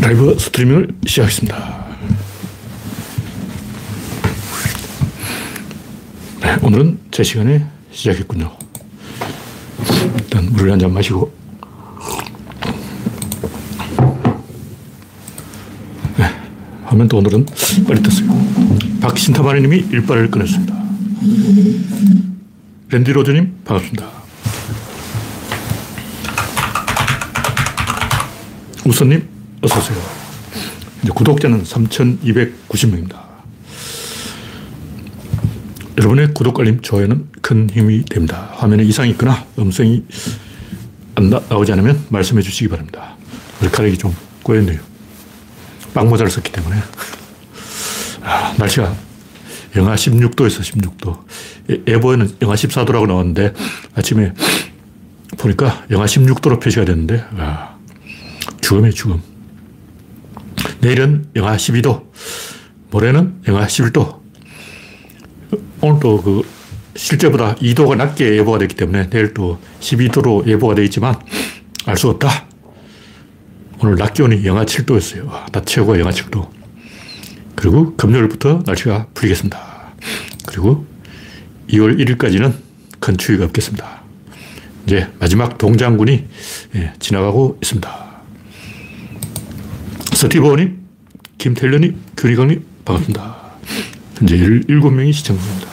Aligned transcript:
라이브 0.00 0.36
스트리밍을 0.38 0.88
시작하겠습니다. 1.06 1.86
네, 6.40 6.56
오늘은 6.62 6.98
제 7.10 7.22
시간에 7.22 7.66
시작했군요. 7.92 8.50
일단 10.18 10.46
물을 10.52 10.72
한 10.72 10.78
잔 10.78 10.92
마시고. 10.92 11.32
네, 16.16 16.30
화면도 16.84 17.18
오늘은 17.18 17.46
빨리 17.86 18.02
떴어요. 18.02 18.28
박신타마리 19.02 19.60
님이 19.62 19.78
일발을 19.90 20.30
끊었습니다. 20.30 20.80
랜디로즈님, 22.90 23.54
반갑습니다. 23.64 24.08
우선님, 28.86 29.39
어서오세요. 29.62 29.98
이제 31.02 31.12
구독자는 31.14 31.62
3,290명입니다. 31.64 33.30
여러분의 35.98 36.32
구독, 36.32 36.58
알림, 36.60 36.80
좋아요는 36.80 37.28
큰 37.42 37.68
힘이 37.70 38.04
됩니다. 38.04 38.50
화면에 38.54 38.82
이상이 38.84 39.10
있거나 39.10 39.44
음성이 39.58 40.02
안 41.14 41.28
나, 41.28 41.38
오지 41.54 41.72
않으면 41.72 42.06
말씀해 42.08 42.40
주시기 42.40 42.68
바랍니다. 42.68 43.16
머리카락이 43.60 43.98
좀 43.98 44.14
꼬였네요. 44.42 44.80
빵모자를 45.92 46.30
썼기 46.30 46.52
때문에. 46.52 46.76
아, 48.22 48.54
날씨가 48.56 48.94
영하 49.76 49.94
16도에서 49.94 50.62
16도. 50.62 51.18
예보에는 51.86 52.36
영하 52.42 52.54
14도라고 52.54 53.06
나왔는데 53.06 53.52
아침에 53.94 54.32
보니까 55.36 55.84
영하 55.90 56.06
16도로 56.06 56.62
표시가 56.62 56.84
됐는데, 56.86 57.24
아, 57.36 57.76
죽음의 58.62 58.94
죽음. 58.94 59.29
내일은 60.80 61.26
영하 61.36 61.56
12도, 61.56 62.06
모레는 62.90 63.42
영하 63.48 63.66
11도. 63.66 64.20
오늘도 65.80 66.22
그 66.22 66.42
실제보다 66.96 67.54
2도가 67.56 67.96
낮게 67.96 68.36
예보가 68.38 68.58
됐기 68.58 68.74
때문에 68.76 69.08
내일 69.10 69.34
또 69.34 69.58
12도로 69.80 70.46
예보가 70.46 70.74
되어 70.74 70.84
있지만 70.84 71.14
알 71.86 71.96
수 71.96 72.08
없다. 72.08 72.46
오늘 73.82 73.96
낮 73.96 74.12
기온이 74.12 74.44
영하 74.44 74.64
7도였어요. 74.64 75.50
낮 75.52 75.66
최고가 75.66 75.98
영하 75.98 76.12
7도. 76.12 76.48
그리고 77.56 77.96
금요일부터 77.96 78.62
날씨가 78.66 79.08
풀리겠습니다. 79.14 79.94
그리고 80.46 80.86
2월 81.70 81.98
1일까지는 81.98 82.54
큰 82.98 83.16
추위가 83.16 83.44
없겠습니다. 83.46 84.02
이제 84.86 85.08
마지막 85.18 85.56
동장군이 85.58 86.26
예, 86.76 86.92
지나가고 86.98 87.58
있습니다. 87.62 88.09
스티브님, 90.20 90.78
김태련님, 91.38 91.98
규리강님, 92.14 92.62
반갑습니다. 92.84 93.36
현재 94.18 94.36
17명이 94.36 95.14
시청 95.14 95.38
중입니다. 95.38 95.70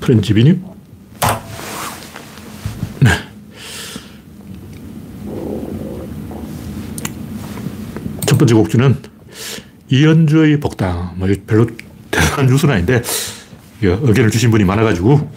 프렌지비님, 0.00 0.64
네. 3.00 3.10
첫 8.24 8.38
번째 8.38 8.54
곡주는 8.54 8.96
이연주의 9.90 10.60
복당. 10.60 11.12
뭐, 11.16 11.28
별로 11.46 11.66
대단한 12.10 12.46
뉴스는 12.46 12.72
아닌데, 12.72 13.02
의견을 13.82 14.30
주신 14.30 14.50
분이 14.50 14.64
많아가지고, 14.64 15.30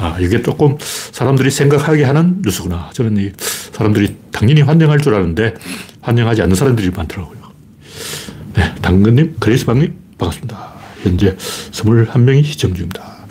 아, 0.00 0.16
이게 0.18 0.40
조금 0.40 0.78
사람들이 1.12 1.50
생각하게 1.50 2.04
하는 2.04 2.40
뉴스구나. 2.42 2.88
저는 2.94 3.18
이 3.18 3.32
사람들이 3.72 4.16
당연히 4.32 4.62
환영할 4.62 4.98
줄 4.98 5.14
아는데 5.14 5.54
환영하지 6.00 6.40
않는 6.40 6.56
사람들이 6.56 6.90
많더라고요. 6.90 7.38
네, 8.54 8.74
당근님, 8.80 9.36
그레이스방님, 9.38 9.94
반갑습니다. 10.16 10.72
현재 11.02 11.36
21명이 11.36 12.42
시청 12.44 12.72
중입니다. 12.72 13.26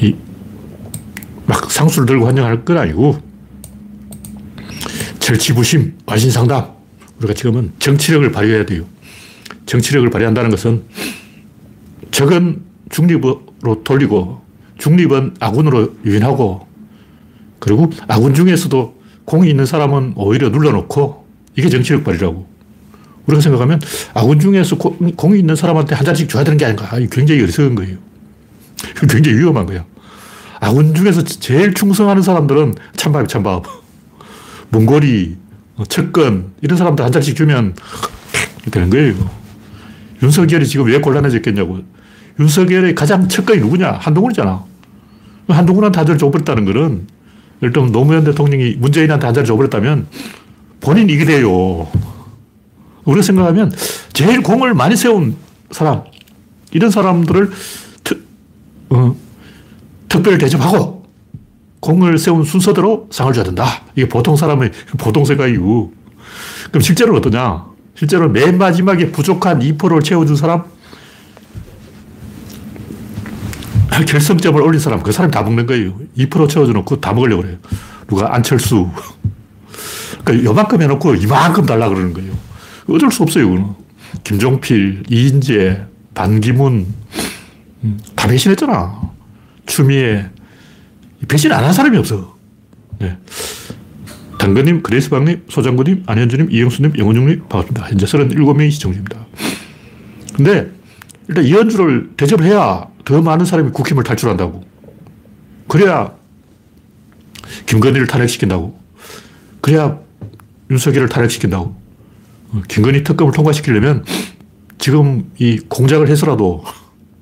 이, 0.00 0.14
막 1.46 1.68
상수를 1.68 2.06
들고 2.06 2.26
환영할 2.26 2.64
건 2.64 2.78
아니고, 2.78 3.20
절치부심, 5.18 5.98
완신상담. 6.06 6.78
우리가 7.18 7.34
지금은 7.34 7.72
정치력을 7.80 8.30
발휘해야 8.30 8.64
돼요. 8.66 8.84
정치력을 9.66 10.08
발휘한다는 10.10 10.50
것은 10.50 10.84
적은 12.12 12.62
중립으로 12.90 13.82
돌리고 13.82 14.47
중립은 14.78 15.34
아군으로 15.40 15.94
유인하고 16.04 16.66
그리고 17.58 17.90
아군 18.06 18.34
중에서도 18.34 18.98
공이 19.24 19.50
있는 19.50 19.66
사람은 19.66 20.14
오히려 20.16 20.48
눌러놓고 20.48 21.26
이게 21.56 21.68
정치력 21.68 22.04
발휘라고. 22.04 22.46
우리가 23.26 23.42
생각하면 23.42 23.80
아군 24.14 24.40
중에서 24.40 24.76
공 24.78 25.34
이 25.34 25.38
있는 25.38 25.54
사람한테 25.54 25.94
한 25.94 26.04
잔씩 26.06 26.28
줘야 26.28 26.44
되는 26.44 26.56
게 26.56 26.64
아닌가. 26.64 26.88
굉장히 27.10 27.42
어리석은 27.42 27.74
거예요. 27.74 27.98
굉장히 29.08 29.38
위험한 29.38 29.66
거야. 29.66 29.84
아군 30.60 30.94
중에서 30.94 31.22
제일 31.24 31.74
충성하는 31.74 32.22
사람들은 32.22 32.74
찬밥, 32.96 33.28
찬밥. 33.28 33.64
몽골이, 34.70 35.36
측근, 35.88 36.52
이런 36.62 36.78
사람들 36.78 37.04
한 37.04 37.12
잔씩 37.12 37.36
주면 37.36 37.74
되는 38.70 38.88
거예요. 38.88 39.30
윤석열이 40.22 40.66
지금 40.66 40.86
왜 40.86 41.00
곤란해졌겠냐고. 41.00 41.80
윤석열의 42.40 42.94
가장 42.94 43.28
측근이 43.28 43.60
누구냐? 43.60 43.92
한동훈이잖아. 43.92 44.64
한동훈한테 45.48 45.98
한 45.98 46.06
잔을 46.06 46.18
줘버렸다는 46.18 46.64
거는 46.64 47.06
일단 47.60 47.90
노무현 47.90 48.24
대통령이 48.24 48.76
문재인한테 48.78 49.26
한 49.26 49.34
잔을 49.34 49.46
줘버렸다면 49.46 50.06
본인이 50.80 51.12
이게 51.12 51.24
돼요. 51.24 51.88
우리가 53.04 53.22
생각하면 53.22 53.72
제일 54.12 54.42
공을 54.42 54.74
많이 54.74 54.96
세운 54.96 55.36
사람, 55.70 56.02
이런 56.72 56.90
사람들을 56.90 57.50
특, 58.04 58.26
어, 58.90 59.16
특별 60.08 60.38
대접하고 60.38 61.04
공을 61.80 62.18
세운 62.18 62.44
순서대로 62.44 63.08
상을 63.10 63.32
줘야 63.32 63.44
된다. 63.44 63.82
이게 63.94 64.08
보통 64.08 64.36
사람의 64.36 64.72
보통 64.98 65.24
생각이고. 65.24 65.92
그럼 66.70 66.80
실제로 66.82 67.16
어떠냐? 67.16 67.66
실제로 67.94 68.28
맨 68.28 68.58
마지막에 68.58 69.10
부족한 69.10 69.60
2%를 69.60 70.02
채워준 70.02 70.36
사람, 70.36 70.64
결성점을 74.04 74.60
올린 74.62 74.80
사람, 74.80 75.02
그 75.02 75.12
사람이 75.12 75.32
다 75.32 75.42
먹는 75.42 75.66
거예요. 75.66 75.98
2% 76.16 76.48
채워줘놓고 76.48 77.00
다 77.00 77.12
먹으려고 77.12 77.42
그래요. 77.42 77.58
누가 78.08 78.34
안철수. 78.34 78.88
그러니까 80.24 80.48
요만큼 80.50 80.82
해놓고 80.82 81.14
이만큼 81.16 81.66
달라 81.66 81.88
그러는 81.88 82.12
거예요. 82.12 82.32
어쩔 82.88 83.10
수 83.10 83.22
없어요, 83.22 83.48
그건. 83.48 83.74
김종필, 84.24 85.04
이인재, 85.10 85.84
반기문, 86.14 86.86
음, 87.84 88.00
다 88.14 88.26
배신했잖아. 88.28 89.00
추미애. 89.66 90.26
배신 91.28 91.52
안 91.52 91.64
한 91.64 91.72
사람이 91.72 91.96
없어. 91.98 92.36
네. 92.98 93.16
당근님, 94.38 94.82
그레이스방님, 94.82 95.42
소장군님, 95.48 96.04
안현주님, 96.06 96.50
이영수님, 96.50 96.96
영원중님, 96.96 97.48
반갑습니다. 97.48 97.88
현재 97.88 98.06
37명이 98.06 98.70
시청 98.70 98.92
중입니다. 98.92 99.26
근데, 100.34 100.70
일단 101.28 101.44
이현주를 101.44 102.10
대접을 102.16 102.44
해야 102.46 102.86
더 103.08 103.22
많은 103.22 103.46
사람이 103.46 103.70
국힘을 103.70 104.04
탈출한다고. 104.04 104.62
그래야 105.66 106.12
김건희를 107.64 108.06
탄핵시킨다고. 108.06 108.78
그래야 109.62 109.98
윤석열을 110.70 111.08
탄핵시킨다고. 111.08 111.74
어, 112.50 112.62
김건희 112.68 113.04
특검을 113.04 113.32
통과시키려면 113.32 114.04
지금 114.76 115.32
이 115.38 115.58
공작을 115.58 116.08
해서라도 116.08 116.62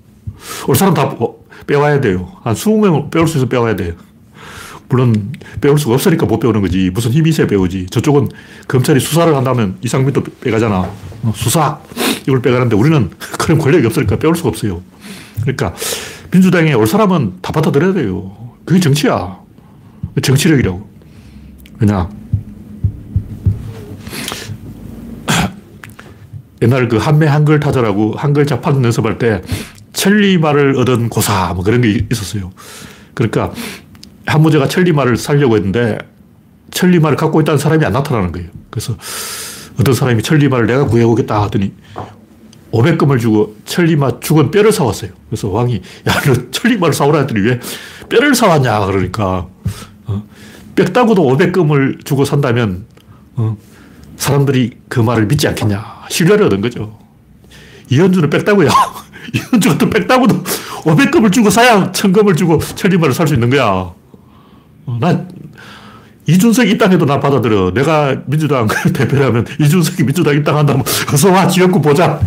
올 0.67 0.75
사람 0.75 0.93
다 0.93 1.17
빼와야 1.69 2.01
돼요. 2.01 2.33
한 2.43 2.55
20명 2.55 3.13
빼올 3.13 3.29
수 3.29 3.37
있으면 3.39 3.49
빼와야 3.49 3.77
돼요. 3.77 3.95
물론 4.89 5.33
빼올 5.61 5.79
수가 5.79 5.95
없으니까 5.95 6.27
못 6.27 6.41
빼오는 6.41 6.63
거지. 6.63 6.91
무슨 6.91 7.13
힘이 7.13 7.31
있어야 7.31 7.47
빼오지. 7.47 7.87
저쪽은 7.91 8.29
검찰이 8.67 8.99
수사를 8.99 9.33
한다면 9.37 9.77
이상민도 9.83 10.25
빼가잖아. 10.41 10.79
어, 11.23 11.33
수사! 11.37 11.79
이걸 12.23 12.43
빼가는데 12.43 12.75
우리는 12.75 13.09
그런 13.39 13.59
권력이 13.59 13.87
없으니까 13.87 14.17
빼올 14.17 14.35
수가 14.35 14.49
없어요. 14.49 14.83
그러니까 15.47 15.75
민주당에 16.33 16.73
올 16.73 16.87
사람은 16.87 17.35
다 17.41 17.53
받아들여야 17.53 17.93
돼요. 17.95 18.37
그게 18.65 18.81
정치야. 18.81 19.39
정치력이라고. 20.21 20.89
왜냐. 21.79 22.09
옛날 26.63 26.89
그 26.89 26.97
한매 26.97 27.27
한글 27.27 27.61
타자라고 27.61 28.15
한글 28.17 28.47
자판 28.47 28.85
연습할 28.85 29.19
때 29.19 29.43
천리말을 29.93 30.77
얻은 30.79 31.09
고사 31.09 31.53
뭐 31.55 31.63
그런 31.63 31.81
게 31.81 32.05
있었어요. 32.11 32.51
그러니까 33.15 33.53
한무제가 34.27 34.67
천리말을 34.67 35.17
살려고 35.17 35.57
했는데 35.57 35.99
천리말을 36.73 37.17
갖고 37.17 37.41
있다는 37.41 37.59
사람이 37.59 37.85
안 37.85 37.93
나타나는 37.93 38.33
거예요. 38.33 38.49
그래서 38.71 38.97
어떤 39.79 39.95
사람이 39.95 40.23
천리말을 40.23 40.67
내가 40.67 40.87
구해오겠다 40.87 41.43
하더니 41.43 41.73
500금을 42.73 43.21
주고 43.21 43.57
천리마 43.65 44.21
죽은 44.21 44.51
뼈를 44.51 44.73
사왔어요. 44.73 45.11
그래서 45.29 45.49
왕이, 45.49 45.77
야, 46.09 46.21
너 46.27 46.51
천리마를 46.51 46.93
사오라 46.93 47.21
했더니 47.21 47.41
왜 47.41 47.61
뼈를 48.09 48.35
사왔냐? 48.35 48.87
그러니까, 48.87 49.47
어? 50.07 50.23
빽따구도 50.75 51.23
500금을 51.23 52.05
주고 52.05 52.25
산다면, 52.25 52.85
어, 53.37 53.57
사람들이 54.17 54.73
그 54.89 55.01
말을 55.01 55.27
믿지 55.27 55.47
않겠냐. 55.49 56.05
신뢰를 56.11 56.47
얻은 56.47 56.61
거죠. 56.61 56.99
이현주는 57.91 58.29
빽따구야. 58.31 58.69
이현주 59.35 59.69
같은 59.71 59.91
빽따구도 59.91 60.43
500금을 60.85 61.33
주고 61.33 61.51
사야 61.51 61.91
천금을 61.93 62.37
주고 62.37 62.59
천리만을 62.59 63.15
살수 63.15 63.35
있는 63.35 63.51
거야. 63.51 63.93
어, 64.87 64.99
난 65.01 65.29
이준석 66.27 66.69
입당해도 66.69 67.07
나 67.07 67.21
받아들여. 67.21 67.73
내가 67.73 68.17
민주당 68.27 68.67
대표라면 68.93 69.47
이준석이 69.61 70.05
민주당 70.05 70.35
입당한다면 70.37 70.85
어서 71.13 71.31
와 71.31 71.47
지역구 71.47 71.81
보자. 71.81 72.21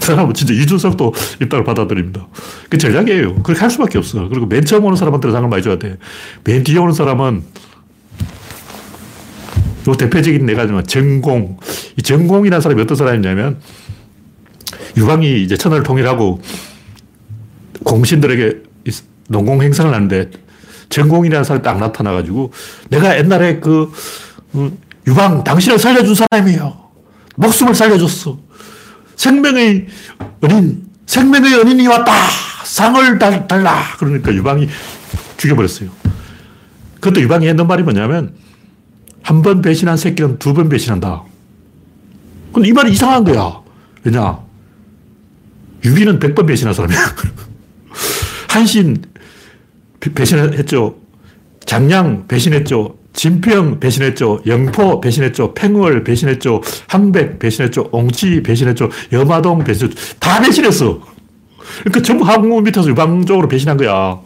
사람은 0.00 0.34
진짜 0.34 0.54
이준석도 0.54 1.14
입당을 1.42 1.64
받아들입니다. 1.64 2.26
그 2.68 2.78
전략이에요. 2.78 3.42
그렇게 3.42 3.60
할 3.60 3.70
수밖에 3.70 3.98
없어. 3.98 4.28
그리고 4.28 4.46
맨 4.46 4.64
처음 4.64 4.84
오는 4.84 4.96
사람한테 4.96 5.30
상을 5.30 5.48
많이 5.48 5.62
줘야 5.62 5.78
돼. 5.78 5.96
맨 6.44 6.64
뒤에 6.64 6.78
오는 6.78 6.92
사람은 6.92 7.42
요 9.88 9.94
대표적인 9.94 10.44
내가 10.46 10.66
좀 10.66 10.82
전공. 10.84 11.58
이 11.96 12.02
전공이라는 12.02 12.60
사람이 12.60 12.82
어떤 12.82 12.96
사람이냐면 12.96 13.60
유방이 14.96 15.42
이제 15.42 15.56
천하를 15.56 15.84
통일하고 15.84 16.40
공신들에게 17.84 18.62
농공 19.28 19.62
행사를 19.62 19.92
하는데 19.92 20.30
전공이라는 20.88 21.44
사람이 21.44 21.62
딱 21.62 21.78
나타나가지고 21.78 22.52
내가 22.90 23.16
옛날에 23.18 23.58
그 23.60 23.92
어, 24.52 24.70
유방 25.06 25.44
당신을 25.44 25.78
살려준 25.78 26.14
사람이에요. 26.14 26.86
목숨을 27.36 27.74
살려줬어. 27.74 28.38
생명의 29.16 29.86
은인, 30.44 30.86
생명의 31.06 31.54
은인이 31.54 31.86
왔다. 31.88 32.12
상을 32.64 33.18
달, 33.18 33.46
달라. 33.48 33.82
그러니까 33.98 34.32
유방이 34.34 34.68
죽여버렸어요. 35.36 35.90
그것도 37.00 37.20
유방이 37.22 37.46
했는 37.48 37.66
말이 37.66 37.82
뭐냐면 37.82 38.34
한 39.22 39.42
번 39.42 39.60
배신한 39.62 39.96
새끼는 39.96 40.38
두 40.38 40.52
번 40.54 40.68
배신한다. 40.68 41.22
근데 42.52 42.68
이 42.68 42.72
말이 42.72 42.92
이상한 42.92 43.24
거야. 43.24 43.60
왜냐? 44.04 44.38
유비는 45.84 46.18
100번 46.18 46.46
배신한 46.46 46.74
사람이야. 46.74 46.98
한신 48.48 49.02
배신했죠. 50.14 50.96
장량 51.64 52.26
배신했죠. 52.28 52.96
진평 53.16 53.80
배신했죠. 53.80 54.40
영포 54.46 55.00
배신했죠. 55.00 55.54
팽월 55.54 56.04
배신했죠. 56.04 56.60
항백 56.86 57.38
배신했죠. 57.38 57.88
옹치 57.90 58.42
배신했죠. 58.42 58.90
여마동 59.10 59.64
배신했죠. 59.64 59.98
다 60.20 60.40
배신했어. 60.40 61.00
그러니까 61.80 62.02
전부 62.02 62.24
항공 62.24 62.62
밑에서 62.62 62.88
유방적으로 62.88 63.48
배신한 63.48 63.78
거야. 63.78 64.18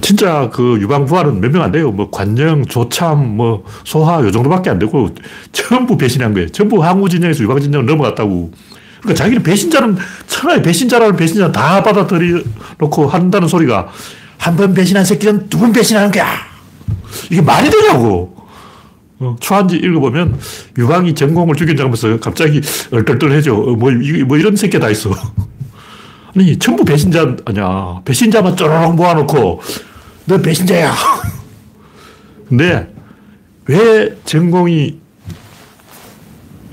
진짜 0.00 0.50
그 0.52 0.78
유방 0.80 1.06
부하는 1.06 1.40
몇명 1.40 1.62
안 1.62 1.72
돼요. 1.72 1.90
뭐 1.90 2.10
관영, 2.10 2.64
조참, 2.66 3.36
뭐 3.36 3.64
소하 3.84 4.22
요 4.22 4.30
정도밖에 4.30 4.68
안 4.70 4.78
되고 4.78 5.10
전부 5.52 5.96
배신한 5.96 6.34
거예요. 6.34 6.48
전부 6.48 6.82
항우 6.84 7.08
진영에서 7.08 7.42
유방 7.44 7.60
진영을 7.60 7.86
넘어갔다고. 7.86 8.50
그러니까 9.00 9.22
자기는 9.22 9.42
배신자는 9.42 9.96
천하의 10.26 10.62
배신자라는 10.62 11.16
배신자 11.16 11.52
다 11.52 11.82
받아들여 11.82 12.42
놓고 12.78 13.06
한다는 13.08 13.48
소리가 13.48 13.88
한 14.38 14.56
번 14.56 14.74
배신한 14.74 15.04
새끼는 15.04 15.48
두 15.48 15.58
번 15.58 15.72
배신하는 15.72 16.10
거야. 16.10 16.53
이게 17.30 17.40
말이 17.40 17.70
되냐고. 17.70 18.34
어, 19.20 19.36
초한지 19.40 19.76
읽어보면 19.76 20.38
유방이 20.76 21.14
전공을 21.14 21.54
죽인다면서 21.54 22.18
갑자기 22.20 22.60
얼떨떨해져. 22.90 23.54
어, 23.54 23.76
뭐, 23.76 23.90
뭐 24.26 24.36
이런 24.36 24.56
새끼 24.56 24.78
다 24.78 24.90
있어. 24.90 25.10
아니, 26.36 26.58
전부 26.58 26.84
배신자 26.84 27.36
아니야. 27.44 28.00
배신자만 28.04 28.56
쪼르륵 28.56 28.96
모아놓고 28.96 29.60
너 30.26 30.38
배신자야. 30.38 30.92
근데 32.48 32.92
왜 33.66 34.16
전공이 34.24 34.98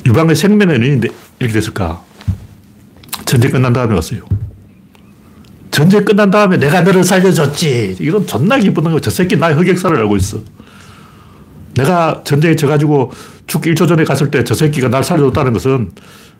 유방의 0.05 0.35
생명의 0.35 0.75
은인인데 0.75 1.09
이렇게 1.39 1.53
됐을까? 1.53 2.03
전쟁 3.25 3.51
끝난 3.51 3.71
다음에 3.71 3.93
왔어요. 3.93 4.21
전쟁 5.71 6.03
끝난 6.05 6.29
다음에 6.29 6.57
내가 6.57 6.81
너를 6.81 7.03
살려줬지. 7.03 7.97
이건 8.01 8.27
존나 8.27 8.57
기쁘는 8.57 8.91
거. 8.91 8.99
저 8.99 9.09
새끼 9.09 9.37
나의 9.37 9.55
흑역사를 9.55 9.95
알고 9.97 10.17
있어. 10.17 10.39
내가 11.75 12.21
전쟁에 12.25 12.55
져가지고 12.55 13.11
죽기 13.47 13.73
1초 13.73 13.87
전에 13.87 14.03
갔을 14.03 14.29
때 14.29 14.43
저 14.43 14.53
새끼가 14.53 14.89
날 14.89 15.03
살려줬다는 15.03 15.53
것은 15.53 15.91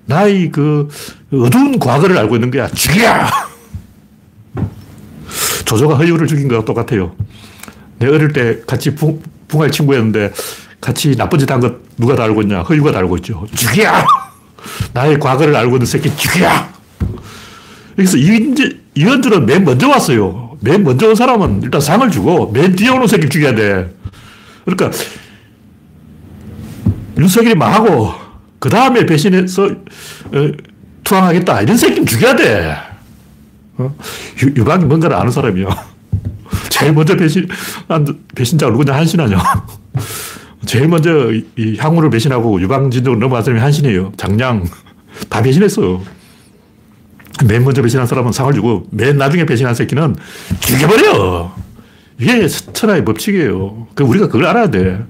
나의 0.05 0.51
그 0.51 0.89
어두운 1.31 1.79
과거를 1.79 2.17
알고 2.17 2.35
있는 2.35 2.51
거야. 2.51 2.67
죽여! 2.69 3.25
조조가 5.65 5.95
허유를 5.95 6.27
죽인 6.27 6.47
거랑 6.49 6.65
똑같아요. 6.65 7.15
내 7.99 8.07
어릴 8.07 8.33
때 8.33 8.59
같이 8.67 8.93
붕, 8.95 9.21
붕할 9.47 9.71
친구였는데 9.71 10.33
같이 10.81 11.15
나쁜 11.15 11.39
짓 11.39 11.49
한 11.49 11.59
것 11.61 11.73
누가 11.97 12.15
다 12.15 12.23
알고 12.23 12.41
있냐? 12.41 12.61
허유가 12.63 12.91
다 12.91 12.99
알고 12.99 13.15
있죠. 13.17 13.45
죽여! 13.55 13.89
나의 14.93 15.19
과거를 15.19 15.55
알고 15.55 15.75
있는 15.77 15.85
새끼 15.85 16.13
죽여! 16.17 16.49
그래서 17.95 18.17
이은재, 18.17 18.80
이현주는 18.95 19.45
맨 19.45 19.63
먼저 19.63 19.89
왔어요. 19.89 20.57
맨 20.59 20.83
먼저 20.83 21.07
온 21.07 21.15
사람은 21.15 21.63
일단 21.63 21.81
상을 21.81 22.09
주고 22.11 22.51
맨 22.51 22.75
뒤에 22.75 22.89
오는 22.89 23.07
새끼 23.07 23.29
죽여야 23.29 23.55
돼. 23.55 23.93
그러니까 24.65 24.91
윤석열이 27.17 27.55
망하고 27.55 28.13
그 28.59 28.69
다음에 28.69 29.05
배신해서 29.05 29.65
어, 29.65 30.51
투항하겠다. 31.03 31.61
이런 31.61 31.77
새끼는 31.77 32.05
죽여야 32.05 32.35
돼. 32.35 32.77
어? 33.77 33.95
유, 34.55 34.63
방이 34.63 34.85
뭔가를 34.85 35.15
아는 35.15 35.31
사람이야. 35.31 35.67
제일 36.69 36.93
먼저 36.93 37.15
배신, 37.15 37.47
배신자가 38.35 38.71
누구냐? 38.71 38.93
한신하냐. 38.93 39.37
제일 40.65 40.87
먼저 40.87 41.31
이 41.57 41.77
향후를 41.77 42.09
배신하고 42.09 42.61
유방진적으로 42.61 43.19
넘어간 43.19 43.43
사람이 43.43 43.61
한신이에요. 43.61 44.13
장량. 44.17 44.65
다 45.29 45.41
배신했어. 45.41 46.01
맨 47.47 47.63
먼저 47.63 47.81
배신한 47.81 48.07
사람은 48.07 48.31
상을 48.31 48.51
주고 48.53 48.87
맨 48.91 49.17
나중에 49.17 49.45
배신한 49.45 49.75
새끼는 49.75 50.15
죽여버려. 50.59 51.53
이게 52.19 52.47
천하의 52.47 53.03
법칙이에요. 53.05 53.87
그 53.95 54.03
우리가 54.03 54.27
그걸 54.27 54.45
알아야 54.45 54.69
돼. 54.69 55.03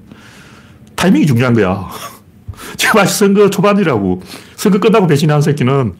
타이밍이 0.96 1.26
중요한 1.26 1.54
거야. 1.54 1.88
지금 2.76 3.00
아직 3.00 3.14
선거 3.14 3.50
초반이라고. 3.50 4.22
선거 4.56 4.78
끝나고 4.78 5.06
배신한 5.06 5.42
새끼는 5.42 5.94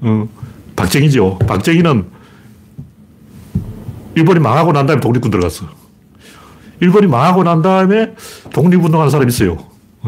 어, 0.00 0.28
박정희죠. 0.76 1.40
박정희는 1.46 2.06
일본이 4.14 4.40
망하고 4.40 4.72
난 4.72 4.86
다음에 4.86 5.00
독립군 5.00 5.30
들어갔어. 5.30 5.66
일본이 6.80 7.06
망하고 7.06 7.42
난 7.42 7.60
다음에 7.62 8.14
독립운동하는 8.52 9.10
사람이 9.10 9.28
있어요. 9.30 9.58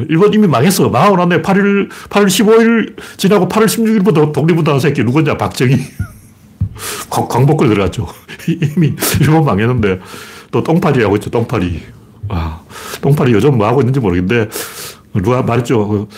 일본 0.09 0.33
이미 0.33 0.47
망했어. 0.47 0.89
망하고 0.89 1.17
8일, 1.17 1.89
8월 1.89 2.27
15일 2.27 2.95
지나고 3.17 3.49
8월 3.49 3.65
16일부터 3.67 4.33
독립운동 4.33 4.75
한 4.75 4.81
새끼 4.81 5.03
누구냐? 5.03 5.37
박정희. 5.37 5.77
광복골 7.11 7.69
들어갔죠. 7.69 8.07
이미 8.77 8.95
일본 9.21 9.45
망했는데 9.45 10.01
또 10.51 10.63
똥파리 10.63 11.03
하고 11.03 11.17
있죠. 11.17 11.31
똥파리. 11.31 11.83
와, 12.29 12.63
똥파리 13.01 13.33
요즘 13.33 13.59
뭐 13.59 13.67
하고 13.67 13.81
있는지 13.81 14.01
모르겠는데 14.01 14.49
누가 15.15 15.43
말했죠. 15.43 15.89
그 15.89 16.09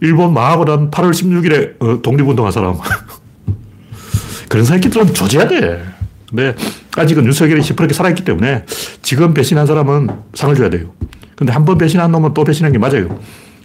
일본 0.00 0.34
망하고 0.34 0.64
난 0.64 0.90
8월 0.90 1.10
16일에 1.10 1.82
어, 1.82 2.02
독립운동한 2.02 2.52
사람. 2.52 2.76
그런 4.48 4.64
새끼들은 4.64 5.14
조져야 5.14 5.48
돼. 5.48 5.84
근데 6.28 6.54
아직은 6.96 7.24
윤석열이 7.24 7.62
시퍼렇게 7.62 7.94
살아있기 7.94 8.24
때문에 8.24 8.64
지금 9.02 9.34
배신한 9.34 9.66
사람은 9.66 10.10
상을 10.34 10.54
줘야 10.56 10.68
돼요. 10.68 10.92
근데 11.36 11.52
한 11.52 11.64
번 11.64 11.78
배신한 11.78 12.10
놈은 12.12 12.34
또 12.34 12.44
배신한 12.44 12.72
게 12.72 12.78
맞아요. 12.78 13.18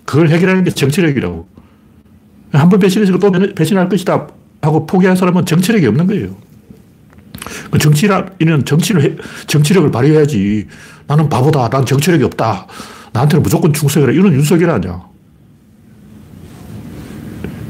그걸 0.05 0.29
해결하는 0.29 0.63
게 0.63 0.71
정치력이라고. 0.71 1.47
한 2.51 2.69
번 2.69 2.79
배신해서 2.79 3.17
또 3.19 3.31
배신할 3.55 3.89
것이다 3.89 4.27
하고 4.61 4.85
포기한 4.85 5.15
사람은 5.15 5.45
정치력이 5.45 5.85
없는 5.87 6.07
거예요. 6.07 6.35
그 7.71 7.77
정치인은 7.77 8.65
정치를, 8.65 9.03
해, 9.03 9.15
정치력을 9.47 9.89
발휘해야지. 9.91 10.67
나는 11.07 11.29
바보다. 11.29 11.69
난 11.69 11.85
정치력이 11.85 12.23
없다. 12.23 12.65
나한테는 13.13 13.43
무조건 13.43 13.71
충성해라. 13.73 14.11
이런 14.13 14.33
윤석열 14.33 14.69
아니야. 14.71 15.01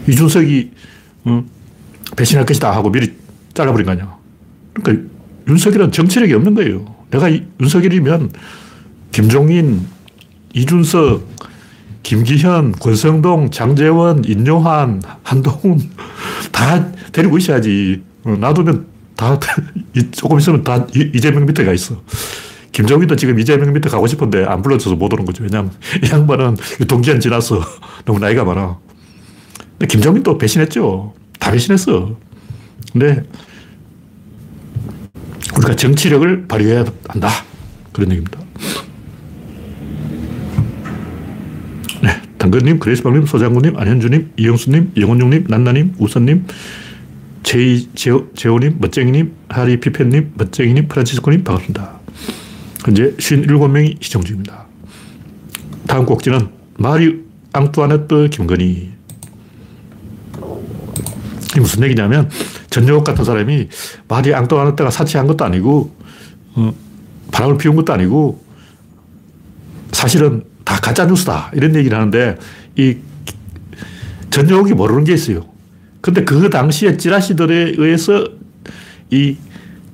이준석이, 0.08 0.72
어, 1.26 1.44
배신할 2.16 2.46
것이다 2.46 2.72
하고 2.72 2.92
미리 2.92 3.14
잘라버린 3.54 3.86
거 3.86 3.92
아니야. 3.92 4.18
그러니까 4.74 5.08
윤석열은 5.48 5.92
정치력이 5.92 6.34
없는 6.34 6.56
거예요. 6.56 6.96
내가 7.12 7.30
윤석열이면 7.62 8.32
김종인, 9.20 9.86
이준석, 10.54 11.28
김기현, 12.04 12.72
권성동, 12.72 13.52
장재원, 13.52 14.24
인용환, 14.24 15.02
한동훈 15.24 15.78
다 16.54 16.90
데리고 17.12 17.38
있어야지. 17.38 18.02
어, 18.24 18.38
놔두면 18.40 18.88
다 19.18 19.38
조금 20.12 20.40
있으면 20.40 20.64
다 20.64 20.88
이재명 20.96 21.46
밑에 21.46 21.66
가 21.66 21.74
있어. 21.74 22.02
김정희도 22.72 23.18
지금 23.18 23.38
이재명 23.38 23.74
밑에 23.74 23.90
가고 23.90 24.08
싶은데 24.08 24.46
안 24.46 24.62
불러줘서 24.62 24.96
못 24.96 25.12
오는 25.12 25.26
거죠. 25.26 25.44
왜냐하면 25.44 25.74
이 26.02 26.10
양반은 26.10 26.56
동기한 26.88 27.20
지나서 27.20 27.62
너무 28.06 28.20
나이가 28.20 28.46
많아. 28.46 28.78
근데 29.72 29.86
김정민도 29.86 30.38
배신했죠. 30.38 31.14
다 31.40 31.52
배신했어. 31.52 32.16
근데 32.94 33.22
우리가 35.58 35.76
정치력을 35.76 36.48
발휘해야 36.48 36.86
한다. 37.10 37.30
그런 37.92 38.12
얘기입니다. 38.12 38.40
네. 42.02 42.22
당근님, 42.40 42.80
그레이스방님, 42.80 43.26
소장군님, 43.26 43.78
안현주님, 43.78 44.32
이영수님, 44.38 44.94
영원용님, 44.98 45.46
난나님, 45.50 45.94
우선님, 46.00 46.48
제이, 47.44 47.90
제오, 47.96 48.34
제오님, 48.34 48.78
멋쟁이님, 48.80 49.34
하리 49.50 49.80
피펜님, 49.80 50.32
멋쟁이님, 50.36 50.88
프란치스코님, 50.88 51.44
반갑습니다. 51.44 52.00
현재 52.86 53.14
57명이 53.18 54.02
시청 54.02 54.24
중입니다. 54.24 54.66
다음 55.86 56.06
곡지는 56.06 56.48
마리 56.78 57.26
앙뚜아네트 57.52 58.30
김건희. 58.32 58.90
이 61.58 61.60
무슨 61.60 61.84
얘기냐면 61.84 62.30
전여옥 62.70 63.04
같은 63.04 63.26
사람이 63.26 63.68
마리 64.08 64.34
앙뚜아네트가 64.34 64.92
사치한 64.92 65.28
것도 65.28 65.44
아니고 65.44 65.94
어, 66.54 66.74
바람을 67.32 67.58
피운 67.58 67.76
것도 67.76 67.92
아니고 67.92 68.44
사실은 69.92 70.44
다 70.70 70.78
가짜 70.80 71.06
뉴스다 71.06 71.50
이런 71.56 71.76
얘기를 71.76 71.98
하는데 71.98 72.38
이 72.76 72.98
전여옥이 74.30 74.74
모르는 74.74 75.04
게 75.04 75.14
있어요. 75.14 75.42
근데 76.00 76.24
그 76.24 76.52
당시에 76.52 76.96
찌라시들에 76.96 77.74
의해서 77.76 78.24
이 79.10 79.36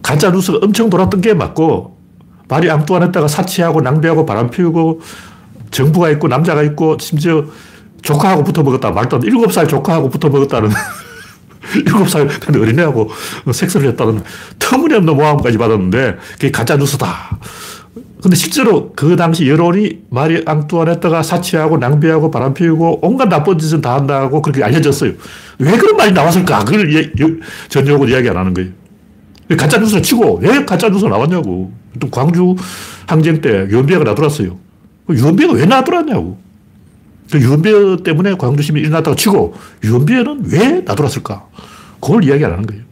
가짜 0.04 0.32
뉴스가 0.32 0.60
엄청 0.62 0.90
돌았던 0.90 1.22
게 1.22 1.34
맞고 1.34 1.98
말이 2.50 2.70
앙뚜아네타가 2.70 3.30
사치하고 3.30 3.80
낭비하고 3.80 4.26
바람 4.26 4.50
피우고 4.50 5.00
정부가 5.72 6.10
있고 6.12 6.28
남자가 6.28 6.62
있고 6.64 6.98
심지어 7.00 7.46
조카하고 8.02 8.44
붙어 8.44 8.62
먹었다. 8.62 8.92
말도 8.92 9.16
안 9.16 9.22
돼. 9.22 9.30
7살 9.30 9.70
조카하고 9.70 10.10
붙어 10.10 10.28
먹었다는 10.28 10.72
7살 11.88 12.62
어린애하고 12.62 13.10
섹스를 13.54 13.88
했다는 13.92 14.22
터무니없는 14.60 15.16
모함까지 15.16 15.58
받았는데 15.58 16.18
그게 16.34 16.52
가짜 16.52 16.76
뉴스다. 16.76 17.40
근데 18.26 18.38
실제로 18.38 18.92
그 18.96 19.16
당시 19.16 19.48
여론이 19.48 20.06
마리 20.10 20.42
앙뚜아네트가 20.48 21.22
사치하고 21.22 21.78
낭비하고 21.78 22.32
바람 22.32 22.56
피우고 22.56 22.98
온갖 23.04 23.30
나쁜 23.30 23.60
짓을 23.60 23.82
다 23.82 23.94
한다고 23.94 24.42
그렇게 24.42 24.64
알려졌어요. 24.64 25.12
왜 25.60 25.78
그런 25.78 25.96
말이 25.96 26.12
나왔을까? 26.12 26.66
그걸 26.66 26.92
예, 26.92 27.12
전적으로 27.70 28.10
이야기 28.10 28.28
안 28.28 28.38
하는 28.38 28.56
거예요. 28.56 28.72
가짜 29.56 29.78
뉴스를 29.78 30.02
치고 30.02 30.40
왜 30.42 30.66
가짜 30.66 30.90
뉴스가 30.90 31.12
나왔냐고. 31.12 31.72
또 32.00 32.10
광주 32.10 32.56
항쟁 33.06 33.42
때 33.42 33.68
유언비어가 33.70 34.04
나돌았어요. 34.04 34.58
유언비어가 35.08 35.54
왜 35.54 35.66
나돌았냐고. 35.68 36.40
그 37.32 37.40
유언비어 37.40 37.98
때문에 37.98 38.38
광주 38.38 38.64
시민이 38.64 38.88
일어났다고 38.88 39.16
치고 39.16 39.54
유언비어는 39.84 40.46
왜 40.48 40.82
나돌았을까? 40.84 41.46
그걸 42.02 42.24
이야기 42.24 42.44
안 42.44 42.54
하는 42.54 42.66
거예요. 42.66 42.85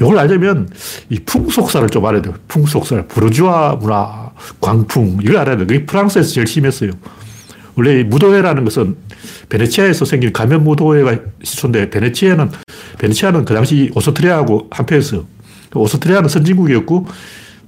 이걸 0.00 0.18
알려면 0.18 0.68
이 1.10 1.18
풍속사를 1.18 1.88
좀 1.90 2.06
알아야 2.06 2.22
돼요. 2.22 2.34
풍속사, 2.48 3.06
부르주아 3.06 3.76
문화, 3.76 4.30
광풍, 4.60 5.18
이걸 5.22 5.38
알아야 5.38 5.56
돼요. 5.56 5.66
그게 5.66 5.84
프랑스에서 5.84 6.30
제일 6.30 6.46
심했어요. 6.46 6.92
원래 7.74 8.02
무도회라는 8.02 8.64
것은 8.64 8.96
베네치아에서 9.48 10.04
생긴 10.04 10.32
가면 10.32 10.64
무도회가 10.64 11.18
시초인데 11.42 11.90
베네치아는, 11.90 12.50
베네치아는 12.98 13.44
그 13.44 13.54
당시 13.54 13.90
오스트리아하고 13.94 14.68
한패였어요. 14.70 15.24
오스트리아는 15.74 16.28
선진국이었고 16.28 17.06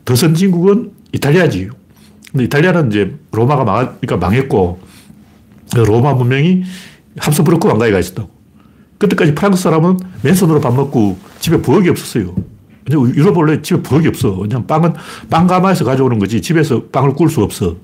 더 0.05 0.17
선진국은 0.17 0.93
이탈리아지. 1.13 1.69
근데 2.33 2.45
이탈리아는 2.45 2.91
이제 2.91 3.17
로마가 3.33 3.65
망하니까 3.65 4.17
망했고 4.17 4.81
그 5.75 5.81
로마 5.81 6.15
문명이 6.15 6.65
합스부르크 7.19 7.69
왕가에 7.69 7.91
가 7.91 7.99
있었다고. 7.99 8.40
그때까지 9.01 9.35
프랑스 9.35 9.63
사람은 9.63 9.99
맨손으로 10.23 10.61
밥 10.61 10.75
먹고 10.75 11.19
집에 11.41 11.57
부엌이 11.57 11.89
없었어요. 11.89 12.35
유럽 13.17 13.37
원래 13.37 13.61
집에 13.63 13.81
부엌이 13.81 14.07
없어. 14.09 14.37
그냥 14.37 14.67
빵은 14.67 14.93
빵 15.31 15.47
가마에서 15.47 15.85
가져오는 15.85 16.19
거지 16.19 16.43
집에서 16.43 16.83
빵을 16.93 17.15
구울 17.15 17.31
수 17.31 17.43
없어. 17.43 17.77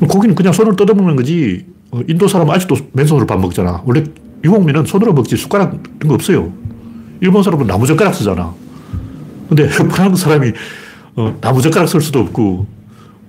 고기는 0.00 0.34
그냥 0.34 0.52
손으로 0.52 0.76
뜯어먹는 0.76 1.16
거지. 1.16 1.66
어, 1.90 2.00
인도 2.08 2.26
사람은 2.26 2.54
아직도 2.54 2.74
맨손으로 2.92 3.26
밥 3.26 3.38
먹잖아. 3.38 3.82
원래 3.84 4.02
유목민은 4.42 4.86
손으로 4.86 5.12
먹지 5.12 5.36
숟가락 5.36 5.74
이런 5.98 6.08
거 6.08 6.14
없어요. 6.14 6.52
일본 7.20 7.42
사람은 7.42 7.66
나무젓가락 7.66 8.14
쓰잖아. 8.14 8.54
근데 9.48 9.68
프랑스 9.68 10.24
사람이 10.24 10.52
어, 11.16 11.36
나무젓가락 11.40 11.88
쓸 11.88 12.00
수도 12.00 12.20
없고 12.20 12.66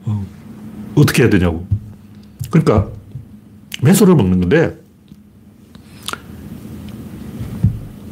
어, 0.06 0.26
어떻게 0.96 1.24
해야 1.24 1.30
되냐고. 1.30 1.68
그러니까 2.50 2.88
맨손으로 3.82 4.16
먹는 4.16 4.40
건데 4.40 4.87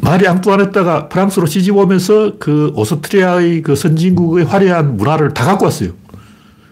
마리 0.05 0.27
앙뚜아네타가 0.27 1.09
프랑스로 1.09 1.47
시집 1.47 1.75
오면서 1.75 2.33
그 2.37 2.71
오스트리아의 2.75 3.63
그 3.63 3.75
선진국의 3.75 4.45
화려한 4.45 4.97
문화를 4.97 5.33
다 5.33 5.45
갖고 5.45 5.65
왔어요. 5.65 5.93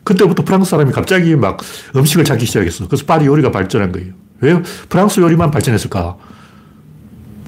그때부터 0.03 0.43
프랑스 0.43 0.69
사람이 0.69 0.91
갑자기 0.91 1.35
막 1.35 1.59
음식을 1.95 2.25
찾기 2.25 2.45
시작했어. 2.45 2.87
그래서 2.87 3.05
파리 3.07 3.25
요리가 3.25 3.49
발전한 3.49 3.91
거예요. 3.91 4.13
왜 4.41 4.61
프랑스 4.87 5.19
요리만 5.19 5.49
발전했을까? 5.49 6.15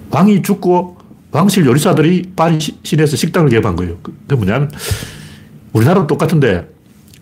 왕이 0.10 0.42
죽고 0.42 0.98
왕실 1.30 1.68
요리사들이 1.68 2.32
파리 2.36 2.58
시내에서 2.60 3.16
식당을 3.16 3.50
개업한 3.50 3.76
거예요. 3.76 4.00
그게 4.02 4.36
뭐냐면 4.36 4.72
우리나라도 5.72 6.08
똑같은데 6.08 6.68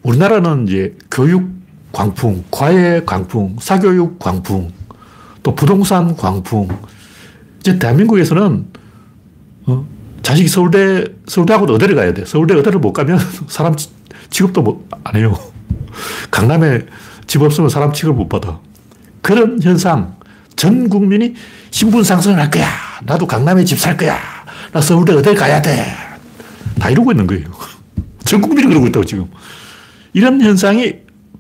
우리나라는 0.03 0.69
이제 0.69 0.95
교육 1.11 1.49
광풍, 1.91 2.45
과외 2.49 3.03
광풍, 3.05 3.57
사교육 3.59 4.19
광풍, 4.19 4.71
또 5.41 5.53
부동산 5.53 6.15
광풍, 6.15 6.69
이제 7.63 7.79
대한민국에서는 7.79 8.65
어, 9.67 9.87
자식이 10.21 10.49
서울대, 10.49 11.05
서울대하고도 11.27 11.73
의대를 11.73 11.95
가야 11.95 12.13
돼. 12.13 12.25
서울대 12.25 12.53
의대를 12.55 12.79
못 12.79 12.91
가면 12.91 13.17
사람 13.47 13.73
취급도 14.29 14.61
못, 14.61 14.89
안 15.05 15.15
해요. 15.15 15.33
강남에 16.29 16.81
집 17.25 17.41
없으면 17.41 17.69
사람 17.69 17.93
취급 17.93 18.17
못 18.17 18.27
받아. 18.27 18.59
그런 19.21 19.61
현상, 19.61 20.17
전 20.57 20.89
국민이 20.89 21.35
신분 21.71 22.03
상승을 22.03 22.37
할 22.37 22.51
거야. 22.51 22.67
나도 23.05 23.25
강남에 23.25 23.63
집 23.63 23.79
살 23.79 23.95
거야. 23.95 24.17
나 24.73 24.81
서울대 24.81 25.13
의대 25.13 25.33
가야 25.33 25.61
돼. 25.61 25.85
다 26.79 26.89
이러고 26.89 27.13
있는 27.13 27.25
거예요. 27.27 27.45
전 28.25 28.41
국민이 28.41 28.67
그러고 28.67 28.87
있다고 28.87 29.05
지금. 29.05 29.27
이런 30.11 30.41
현상이 30.41 30.95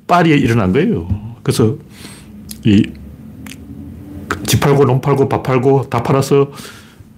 파리에 0.07 0.37
일어난 0.37 0.71
거예요. 0.71 1.35
그래서 1.43 1.75
이 2.63 2.81
집 4.45 4.59
팔고 4.59 4.85
논 4.85 5.01
팔고 5.01 5.29
밥 5.29 5.43
팔고 5.43 5.89
다 5.89 6.03
팔아서 6.03 6.51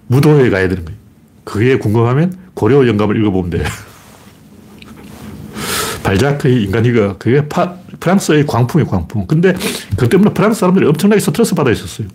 무도회에 0.08 0.50
가야 0.50 0.68
되는 0.68 0.84
거예요. 0.84 0.98
그게 1.44 1.78
궁금하면 1.78 2.36
고려 2.54 2.86
영감을 2.86 3.16
읽어보면 3.16 3.50
돼요. 3.50 3.64
발자크의 6.02 6.62
인간이가 6.64 7.16
그게 7.18 7.48
파, 7.48 7.74
프랑스의 8.00 8.46
광풍이 8.46 8.84
광풍. 8.84 9.26
근데 9.26 9.54
그 9.96 10.08
때문에 10.08 10.32
프랑스 10.32 10.60
사람들이 10.60 10.86
엄청나게 10.86 11.20
스트레스 11.20 11.54
받아 11.54 11.70
있었어요. 11.70 12.06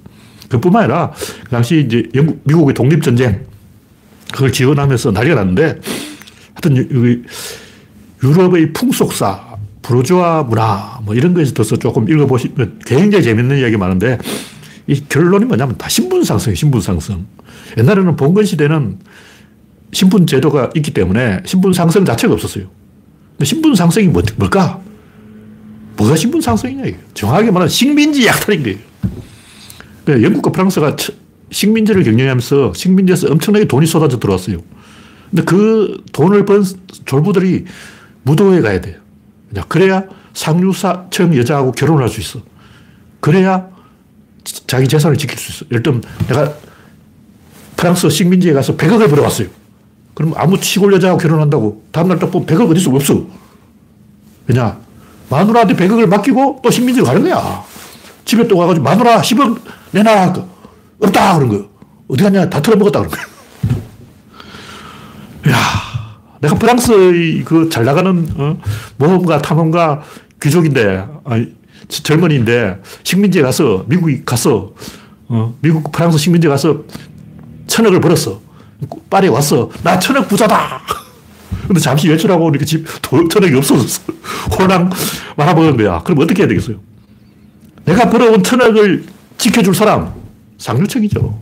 그뿐만 0.49 0.83
아니라 0.83 1.11
그 1.43 1.49
당시 1.49 1.83
이제 1.85 2.03
영국, 2.13 2.41
미국의 2.43 2.73
독립 2.73 3.01
전쟁 3.01 3.45
그걸 4.31 4.51
지원하면서 4.51 5.11
난리가 5.11 5.35
났는데 5.35 5.79
하여튼 6.53 6.77
여기 6.77 7.23
유럽의 8.23 8.73
풍속사, 8.73 9.51
부르주아 9.81 10.43
문화 10.43 10.99
뭐 11.03 11.15
이런 11.15 11.33
거에 11.33 11.43
대해서 11.43 11.75
조금 11.77 12.09
읽어보시면 12.09 12.81
굉장히 12.85 13.23
재밌는 13.23 13.59
이야기 13.59 13.77
많은데 13.77 14.17
이 14.87 15.01
결론이 15.07 15.45
뭐냐면 15.45 15.77
다 15.77 15.87
신분 15.89 16.23
상승이에요, 16.23 16.55
신분 16.55 16.81
상승. 16.81 17.25
옛날에는 17.77 18.15
봉건 18.15 18.45
시대는 18.45 18.99
신분 19.93 20.25
제도가 20.25 20.71
있기 20.75 20.91
때문에 20.93 21.41
신분 21.45 21.73
상승 21.73 22.05
자체가 22.05 22.33
없었어요. 22.33 22.65
근데 23.31 23.45
신분 23.45 23.75
상승이 23.75 24.07
뭐, 24.07 24.23
뭘까? 24.37 24.81
뭐가 25.97 26.15
신분 26.15 26.41
상승이냐, 26.41 26.85
이게. 26.85 26.97
정확하게 27.13 27.51
말하면 27.51 27.69
식민지 27.69 28.25
약탈인 28.25 28.63
거예요. 28.63 28.77
그러니까 30.03 30.27
영국과 30.27 30.51
프랑스가 30.51 30.95
식민지를 31.51 32.03
경영하면서 32.03 32.73
식민지에서 32.73 33.27
엄청나게 33.31 33.65
돈이 33.65 33.85
쏟아져 33.85 34.19
들어왔어요. 34.19 34.57
근데 35.29 35.43
그 35.43 36.03
돈을 36.11 36.45
번 36.45 36.63
졸부들이 37.05 37.65
무도회에 38.23 38.61
가야 38.61 38.81
돼요. 38.81 38.97
그래야 39.67 40.05
상류사층 40.33 41.35
여자하고 41.35 41.73
결혼을 41.73 42.03
할 42.03 42.09
수 42.09 42.21
있어. 42.21 42.41
그래야 43.19 43.67
자기 44.43 44.87
재산을 44.87 45.17
지킬 45.17 45.37
수 45.37 45.51
있어. 45.51 45.65
예를 45.71 45.83
들면 45.83 46.03
내가 46.27 46.53
프랑스 47.77 48.09
식민지에 48.09 48.53
가서 48.53 48.75
100억을 48.77 49.09
벌어왔어요. 49.09 49.47
그럼 50.13 50.33
아무 50.35 50.57
시골 50.61 50.93
여자하고 50.93 51.17
결혼한다고 51.19 51.83
다음날 51.91 52.19
딱 52.19 52.31
보면 52.31 52.45
100억 52.45 52.69
어디서 52.69 52.91
없어. 52.91 53.25
왜냐? 54.47 54.77
마누라한테 55.29 55.75
100억을 55.75 56.05
맡기고 56.07 56.59
또 56.63 56.69
식민지로 56.69 57.05
가는 57.05 57.23
거야. 57.23 57.63
집에 58.25 58.47
또 58.47 58.57
가가지고 58.57 58.83
마누라 58.83 59.21
10억 59.21 59.59
내놔. 59.91 60.33
없다. 61.01 61.35
그런 61.37 61.49
거야. 61.49 61.61
어디 62.07 62.23
갔냐? 62.23 62.49
다 62.49 62.61
털어먹었다. 62.61 62.99
그런 62.99 63.11
거야. 63.11 63.23
야 65.51 65.57
내가 66.41 66.55
프랑스의 66.55 67.43
그 67.43 67.69
잘 67.69 67.85
나가는 67.85 68.27
어? 68.35 68.57
모험가 68.97 69.41
탐험가 69.41 70.03
귀족인데, 70.41 71.05
아니, 71.23 71.53
젊은이인데 71.91 72.81
식민지에 73.03 73.41
가서 73.41 73.85
미국에 73.87 74.23
가서 74.25 74.73
어, 75.27 75.55
미국 75.61 75.91
프랑스 75.91 76.17
식민지에 76.17 76.49
가서 76.49 76.83
천억을 77.67 77.99
벌었어. 78.01 78.41
파리에 79.09 79.29
왔어. 79.29 79.69
나 79.83 79.99
천억 79.99 80.27
부자다. 80.27 80.81
근데 81.67 81.79
잠시 81.79 82.09
외출하고 82.09 82.49
이렇게 82.49 82.65
집, 82.65 82.85
천억이 83.01 83.55
없어졌어. 83.55 84.01
호랑 84.57 84.89
말아먹은 85.37 85.77
거야. 85.77 86.01
그럼 86.03 86.19
어떻게 86.19 86.41
해야 86.41 86.47
되겠어요? 86.47 86.77
내가 87.85 88.09
벌어온 88.09 88.43
천억을 88.43 89.05
지켜줄 89.37 89.73
사람, 89.73 90.13
상류층이죠. 90.57 91.39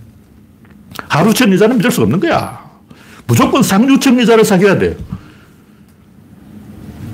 하루천 1.07 1.51
여자는 1.53 1.77
믿을 1.77 1.91
수 1.91 2.01
없는 2.01 2.19
거야. 2.19 2.69
무조건 3.27 3.61
상류층 3.63 4.19
여자를 4.21 4.43
사귀어야 4.45 4.77
돼. 4.77 4.97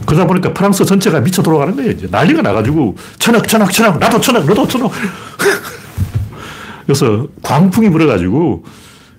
그러다 0.06 0.28
보니까 0.28 0.54
프랑스 0.54 0.86
전체가 0.86 1.20
미쳐 1.22 1.42
돌아가는 1.42 1.76
거예요. 1.76 1.92
이제 1.92 2.08
난리가 2.10 2.42
나가지고 2.42 2.96
천억, 3.18 3.48
천억, 3.48 3.72
천억, 3.72 3.98
나도 4.00 4.20
천억, 4.22 4.46
너도 4.46 4.68
천억. 4.68 4.92
그래서 6.86 7.28
광풍이 7.42 7.90
불어가지고 7.90 8.64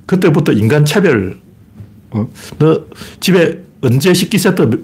그때부터 0.06 0.52
인간 0.52 0.84
차별. 0.84 1.38
어? 2.10 2.28
너 2.58 2.84
집에 3.20 3.60
언제 3.82 4.14
식기 4.14 4.38
세트 4.38 4.62
몇, 4.62 4.80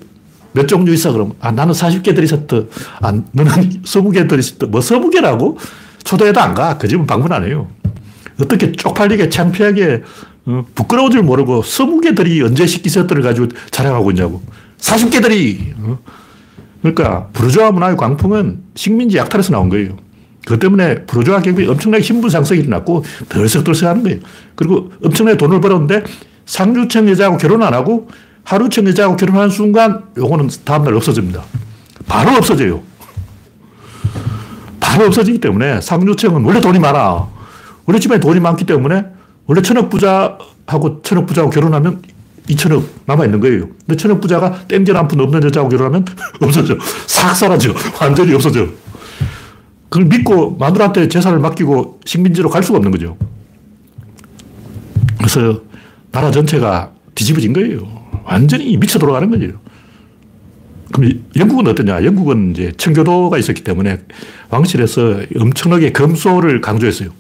몇 0.53 0.67
종류 0.67 0.93
있어? 0.93 1.13
그럼 1.13 1.35
아 1.41 1.53
나는 1.53 1.73
40개 1.73 2.15
들이세트. 2.15 2.69
아 3.01 3.13
너는 3.13 3.83
20개 3.85 4.29
들이세트. 4.29 4.67
뭐 4.67 4.81
20개라고? 4.81 5.57
초대해도 6.03 6.41
안 6.41 6.55
가. 6.55 6.77
그 6.79 6.89
집은 6.89 7.07
방문 7.07 7.33
안 7.33 7.45
해요. 7.45 7.69
어떻게 8.41 8.73
쪽팔리게 8.73 9.29
창피하게 9.29 10.03
어, 10.47 10.65
부끄러운 10.75 11.13
줄 11.13 11.23
모르고 11.23 11.63
20개들이 11.63 12.45
언제 12.45 12.67
식기 12.67 12.89
세트를 12.89 13.23
가지고 13.23 13.49
자랑하고 13.71 14.11
있냐고. 14.11 14.43
40개들이. 14.83 15.75
어? 15.79 15.99
그러니까 16.83 17.29
부르주아 17.33 17.71
문화의 17.71 17.97
광풍은 17.97 18.63
식민지 18.75 19.17
약탈에서 19.17 19.53
나온 19.53 19.69
거예요. 19.69 19.97
그것 20.45 20.59
때문에 20.59 21.07
부르주아 21.07 21.41
경비 21.41 21.67
엄청나게 21.67 22.03
신분 22.03 22.29
상승이 22.29 22.61
일어났고 22.61 23.05
덜썩덜썩 23.29 23.89
하는 23.89 24.03
거예요. 24.03 24.19
그리고 24.57 24.91
엄청나게 25.05 25.39
돈을 25.39 25.61
벌었는데 25.61 26.03
상류층 26.47 27.09
여자하고 27.09 27.37
결혼 27.39 27.63
안 27.63 27.73
하고 27.73 28.09
하루층 28.45 28.87
여자하고 28.89 29.17
결혼하는 29.17 29.51
순간 29.51 30.03
요거는 30.19 30.51
다음날 30.65 30.95
없어집니다. 30.95 31.45
바로 32.09 32.33
없어져요. 32.37 32.83
바로 34.81 35.07
없어지기 35.07 35.39
때문에 35.39 35.81
상류층은 35.81 36.45
원래 36.45 36.61
돈이 36.61 36.81
많아. 36.81 37.29
원래 37.87 38.01
집안에 38.01 38.21
돈이 38.21 38.41
많기 38.41 38.67
때문에 38.67 39.05
원래 39.47 39.63
천억 39.63 39.89
부자하고 39.91 41.03
천억 41.03 41.27
부자하고 41.27 41.51
결혼하면 41.53 42.03
2천억 42.49 42.85
남아있는 43.07 43.41
거예요. 43.41 43.69
근데 43.87 43.97
천억 43.97 44.21
부자가 44.21 44.67
땡전 44.67 44.97
한 44.97 45.09
푼 45.09 45.21
없는 45.21 45.43
여자하고 45.45 45.69
결혼하면 45.71 46.05
없어져. 46.41 46.77
싹 47.07 47.35
사라져. 47.35 47.75
완전히 48.01 48.35
없어져. 48.35 48.69
그걸 49.89 50.07
믿고 50.07 50.57
마누라한테 50.57 51.09
재산을 51.09 51.39
맡기고 51.39 52.01
식민지로 52.05 52.49
갈 52.51 52.63
수가 52.63 52.79
없는 52.79 52.91
거죠. 52.91 53.17
그래서 55.19 55.61
나라 56.11 56.31
전체가 56.31 56.93
뒤집어진 57.15 57.53
거예요. 57.53 57.81
완전히 58.25 58.77
미쳐 58.77 58.99
돌아가는 58.99 59.31
거죠. 59.31 59.59
그럼 60.93 61.11
영국은 61.37 61.67
어떠냐? 61.69 62.05
영국은 62.05 62.53
이제 62.53 62.73
청교도가 62.77 63.39
있었기 63.39 63.63
때문에 63.65 64.01
왕실에서 64.51 65.21
엄청나게 65.39 65.93
검소를 65.93 66.61
강조했어요. 66.61 67.11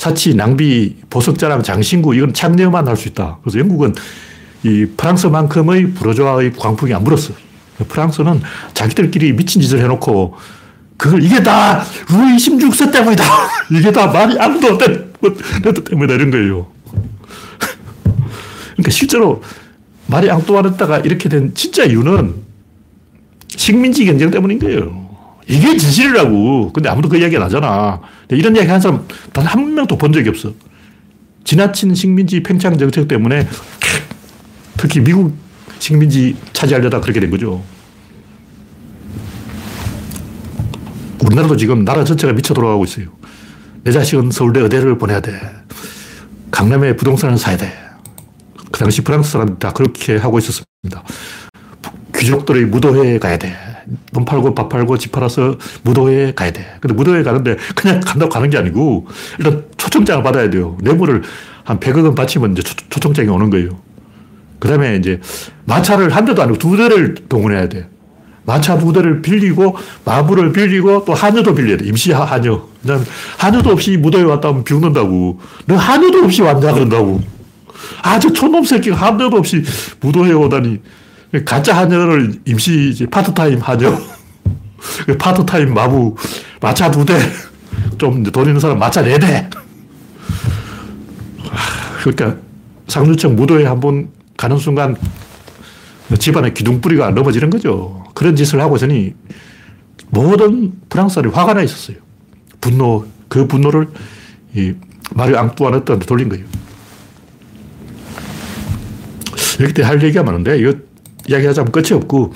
사치, 0.00 0.34
낭비, 0.34 0.96
보석자랑 1.10 1.62
장신구, 1.62 2.14
이건 2.14 2.32
참여만 2.32 2.88
할 2.88 2.96
수 2.96 3.08
있다. 3.08 3.36
그래서 3.42 3.58
영국은 3.58 3.94
이 4.62 4.86
프랑스만큼의 4.96 5.90
부르주아의 5.92 6.54
광풍이 6.54 6.94
안 6.94 7.04
불었어. 7.04 7.34
프랑스는 7.86 8.40
자기들끼리 8.72 9.34
미친 9.34 9.60
짓을 9.60 9.78
해놓고 9.80 10.38
그걸 10.96 11.22
이게 11.22 11.42
다 11.42 11.84
루이 12.08 12.34
16세 12.36 12.90
때문이다. 12.90 13.24
이게 13.78 13.92
다 13.92 14.06
말이 14.06 14.38
아무도 14.38 14.78
때문이다. 14.78 16.14
이런 16.14 16.30
거예요. 16.30 16.66
그러니까 18.72 18.90
실제로 18.90 19.42
말이 20.06 20.30
앙뚜아르타가 20.30 21.00
이렇게 21.00 21.28
된 21.28 21.52
진짜 21.54 21.84
이유는 21.84 22.36
식민지 23.48 24.06
경쟁 24.06 24.30
때문인 24.30 24.58
거예요. 24.60 25.09
이게 25.50 25.76
진실이라고. 25.76 26.72
근데 26.72 26.88
아무도 26.88 27.08
그 27.08 27.16
이야기 27.18 27.36
안 27.36 27.42
하잖아. 27.42 28.00
이런 28.28 28.54
이야기 28.54 28.68
한 28.70 28.80
사람 28.80 29.04
단 29.32 29.44
한 29.46 29.74
명도 29.74 29.98
본 29.98 30.12
적이 30.12 30.28
없어. 30.28 30.52
지나친 31.42 31.92
식민지 31.94 32.40
팽창 32.42 32.78
정책 32.78 33.08
때문에 33.08 33.48
특히 34.76 35.00
미국 35.00 35.34
식민지 35.80 36.36
차지하려다 36.52 37.00
그렇게 37.00 37.18
된 37.18 37.30
거죠. 37.30 37.62
우리나라도 41.24 41.56
지금 41.56 41.84
나라 41.84 42.04
전체가 42.04 42.32
미쳐 42.32 42.54
돌아가고 42.54 42.84
있어요. 42.84 43.06
내 43.82 43.90
자식은 43.90 44.30
서울대 44.30 44.60
의대를 44.60 44.98
보내야 44.98 45.20
돼. 45.20 45.32
강남에 46.50 46.94
부동산을 46.94 47.38
사야 47.38 47.56
돼. 47.56 47.72
그 48.70 48.78
당시 48.78 49.02
프랑스 49.02 49.32
사람들 49.32 49.58
다 49.58 49.72
그렇게 49.72 50.16
하고 50.16 50.38
있었습니다. 50.38 51.02
귀족들의 52.16 52.66
무도회에 52.66 53.18
가야 53.18 53.36
돼. 53.36 53.54
돈 54.12 54.24
팔고 54.24 54.54
밥 54.54 54.68
팔고 54.68 54.98
집 54.98 55.12
팔아서 55.12 55.56
무도회에 55.82 56.32
가야 56.34 56.52
돼. 56.52 56.76
근데 56.80 56.94
무도회에 56.94 57.22
가는데 57.22 57.56
그냥 57.74 58.00
간다고 58.00 58.30
가는 58.30 58.48
게 58.50 58.58
아니고 58.58 59.06
일단 59.38 59.64
초청장을 59.76 60.22
받아야 60.22 60.50
돼요. 60.50 60.76
뇌물을 60.80 61.22
한 61.64 61.78
100억 61.78 62.04
원 62.04 62.14
바치면 62.14 62.52
이제 62.52 62.62
초, 62.62 63.00
청장이 63.00 63.28
오는 63.28 63.50
거예요. 63.50 63.70
그 64.58 64.68
다음에 64.68 64.96
이제 64.96 65.20
마차를 65.64 66.14
한 66.14 66.24
대도 66.24 66.42
아니고 66.42 66.58
두 66.58 66.76
대를 66.76 67.14
동원해야 67.28 67.68
돼. 67.68 67.88
마차 68.44 68.78
두 68.78 68.92
대를 68.92 69.22
빌리고 69.22 69.76
마부를 70.04 70.52
빌리고 70.52 71.04
또 71.04 71.14
한여도 71.14 71.54
빌려야 71.54 71.76
돼. 71.76 71.86
임시 71.86 72.12
한여. 72.12 72.68
한여도 73.38 73.70
없이 73.70 73.96
무도회 73.96 74.22
왔다 74.24 74.48
하면 74.48 74.64
비웃는다고. 74.64 75.40
너 75.66 75.76
한여도 75.76 76.24
없이 76.24 76.42
왔냐 76.42 76.72
그런다고. 76.72 77.20
아, 78.02 78.18
저 78.18 78.32
촌놈 78.32 78.64
새끼가 78.64 78.96
한여도 78.96 79.36
없이 79.36 79.62
무도회 80.00 80.32
오다니. 80.32 80.80
가짜 81.44 81.76
한여를 81.76 82.40
임시 82.44 83.06
파트타임 83.10 83.60
한여. 83.60 83.98
파트타임 85.18 85.72
마부. 85.74 86.16
마차 86.60 86.90
두 86.90 87.04
대. 87.04 87.18
좀 87.98 88.22
돈 88.24 88.46
있는 88.46 88.60
사람 88.60 88.78
마차 88.78 89.02
네 89.02 89.18
대. 89.18 89.48
그러니까 92.00 92.36
상류층 92.88 93.36
무도회 93.36 93.66
한번 93.66 94.10
가는 94.36 94.56
순간 94.56 94.96
집안의 96.18 96.54
기둥뿌리가 96.54 97.10
넘어지는 97.10 97.50
거죠. 97.50 98.04
그런 98.14 98.34
짓을 98.34 98.60
하고 98.60 98.76
있으니 98.76 99.14
모든 100.08 100.72
프랑스 100.88 101.16
사람이 101.16 101.32
화가 101.34 101.54
나 101.54 101.62
있었어요. 101.62 101.98
분노, 102.60 103.06
그 103.28 103.46
분노를 103.46 103.88
이 104.54 104.74
마리 105.14 105.36
앙뚜아네트한테 105.36 106.06
돌린 106.06 106.28
거예요. 106.28 106.44
이렇게 109.60 109.82
할 109.82 110.02
얘기가 110.02 110.24
많은데, 110.24 110.58
이거 110.58 110.74
이야기하자면 111.30 111.72
끝이 111.72 111.92
없고, 111.92 112.32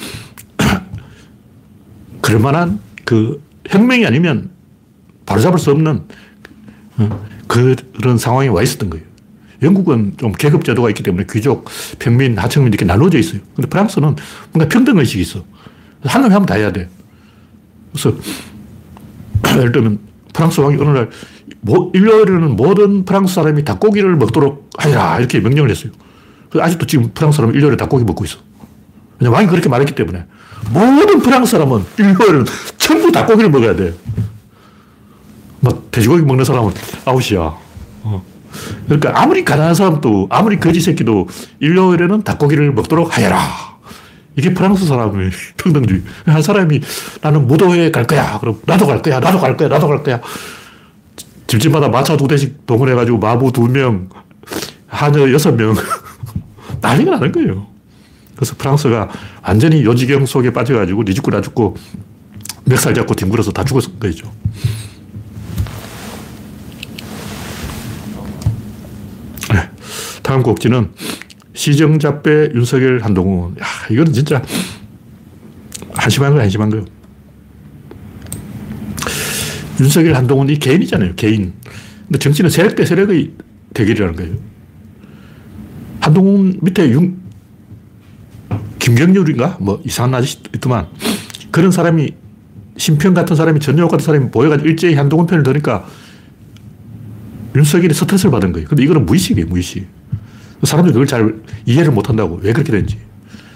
그럴 2.23 2.41
만한 2.41 2.81
그 3.05 3.43
혁명이 3.69 4.07
아니면 4.07 4.51
바로잡을 5.27 5.59
수 5.59 5.71
없는 5.73 6.03
어, 6.99 7.27
그런 7.49 8.19
상황에 8.19 8.49
와 8.49 8.63
있었던 8.63 8.91
거예요. 8.91 9.05
영국은 9.63 10.15
좀 10.17 10.33
계급 10.33 10.65
제도가 10.65 10.89
있기 10.91 11.03
때문에 11.03 11.27
귀족, 11.31 11.69
평민, 11.99 12.39
하층민 12.39 12.73
이렇게 12.73 12.85
나눠져 12.85 13.19
있어요. 13.19 13.41
근데 13.57 13.69
프랑스는 13.69 14.17
뭔가 14.53 14.69
평등 14.69 14.99
의식이 14.99 15.23
있어. 15.23 15.45
한 16.03 16.23
놈이 16.23 16.33
하면 16.33 16.47
다 16.47 16.55
해야 16.55 16.71
돼. 16.71 16.89
그래서 17.93 18.17
예를 19.57 19.73
들면 19.73 19.99
프랑스 20.33 20.61
왕이 20.61 20.77
어느 20.81 20.91
날 20.91 21.11
뭐, 21.61 21.91
일요일에는 21.95 22.57
모든 22.57 23.05
프랑스 23.05 23.35
사람이 23.35 23.65
닭고기를 23.65 24.17
먹도록 24.17 24.71
하라 24.77 25.19
이렇게 25.19 25.41
명령을 25.41 25.71
했어요. 25.71 25.93
아직도 26.53 26.87
지금 26.87 27.11
프랑스 27.15 27.37
사람은 27.37 27.55
일요일에 27.55 27.77
닭고기 27.77 28.05
먹고 28.05 28.25
있어. 28.25 28.39
왕이 29.21 29.47
그렇게 29.47 29.69
말했기 29.69 29.95
때문에 29.95 30.25
모든 30.71 31.21
프랑스 31.21 31.53
사람은 31.53 31.85
일요일은 31.99 32.45
전부 32.79 33.13
닭고기를 33.13 33.51
먹어야 33.51 33.77
돼. 33.77 33.95
뭐 35.61 35.87
돼지고기 35.91 36.23
먹는 36.23 36.45
사람은 36.45 36.73
아웃이야. 37.05 37.41
어. 38.03 38.25
그러니까 38.87 39.13
아무리 39.21 39.45
가난한 39.45 39.75
사람도 39.75 40.29
아무리 40.31 40.59
거지 40.61 40.81
새끼도 40.81 41.29
일요일에는 41.61 42.23
닭고기를 42.23 42.73
먹도록 42.73 43.17
하여라. 43.17 43.39
이게 44.37 44.53
프랑스 44.53 44.87
사람의 44.87 45.31
평등주의. 45.57 46.03
한 46.27 46.43
사람이 46.43 46.81
나는 47.23 47.47
무도회에 47.47 47.91
갈 47.91 48.05
거야. 48.07 48.39
그럼 48.41 48.61
나도 48.67 48.87
갈 48.87 49.01
거야. 49.01 49.21
나도 49.21 49.39
갈 49.39 49.57
거야. 49.57 49.69
나도 49.69 49.89
갈 49.89 50.03
거야. 50.03 50.21
집집마다 51.47 51.89
마차 51.89 52.17
두 52.17 52.27
대씩 52.27 52.67
동원해가지고 52.67 53.19
마부 53.19 53.53
두 53.53 53.69
명, 53.69 54.09
하녀 54.87 55.31
여섯 55.33 55.53
명. 55.53 55.75
난리가 56.81 57.13
나는 57.13 57.33
거예요. 57.33 57.67
그래서 58.37 58.55
프랑스가 58.57 59.11
완전히 59.43 59.85
요지경 59.85 60.27
속에 60.27 60.53
빠져가지고 60.53 61.05
니 61.05 61.15
죽고 61.15 61.31
나 61.31 61.41
죽고 61.41 61.77
멱살 62.65 62.95
잡고 62.95 63.15
뒹굴어서 63.15 63.53
다 63.53 63.65
죽었던 63.65 63.99
거죠. 63.99 64.33
다음 70.25 70.43
곡지는 70.43 70.91
시정잡배 71.53 72.53
윤석열 72.55 73.01
한동훈. 73.05 73.55
야, 73.61 73.65
이거는 73.91 74.13
진짜 74.13 74.43
한심한 75.93 76.33
거야, 76.33 76.43
한심한 76.43 76.71
거요. 76.71 76.85
윤석열 79.81 80.15
한동훈이 80.15 80.59
개인이잖아요, 80.59 81.15
개인. 81.15 81.53
근데 82.07 82.19
정치는 82.19 82.49
세력 82.51 82.75
대 82.75 82.87
세력의 82.87 83.33
대결이라는 83.75 84.17
거예요. 84.17 84.37
한동훈 86.01 86.59
밑에 86.63 86.89
윤, 86.91 87.21
김경률인가? 88.85 89.57
뭐 89.61 89.81
이상한 89.83 90.15
아저씨 90.15 90.39
있더만. 90.57 90.89
그런 91.51 91.71
사람이, 91.71 92.11
신평 92.77 93.15
같은 93.15 93.35
사람이, 93.35 93.59
전여옥 93.61 93.91
같은 93.91 94.05
사람이 94.05 94.27
모여가지고 94.31 94.69
일제히 94.69 94.95
한동훈 94.95 95.27
편을 95.27 95.43
들으니까 95.43 95.87
윤석열이 97.57 97.95
스트레스를 97.95 98.31
받은 98.31 98.53
거예요. 98.53 98.69
근데 98.69 98.83
이거는 98.83 99.07
무의식이에요, 99.07 99.47
무의식. 99.47 99.87
사람들이 100.65 100.93
그걸 100.93 101.07
잘 101.07 101.35
이해를 101.65 101.93
못 101.93 102.11
한다고. 102.11 102.41
왜 102.43 102.53
그렇게 102.53 102.73
된지. 102.73 102.99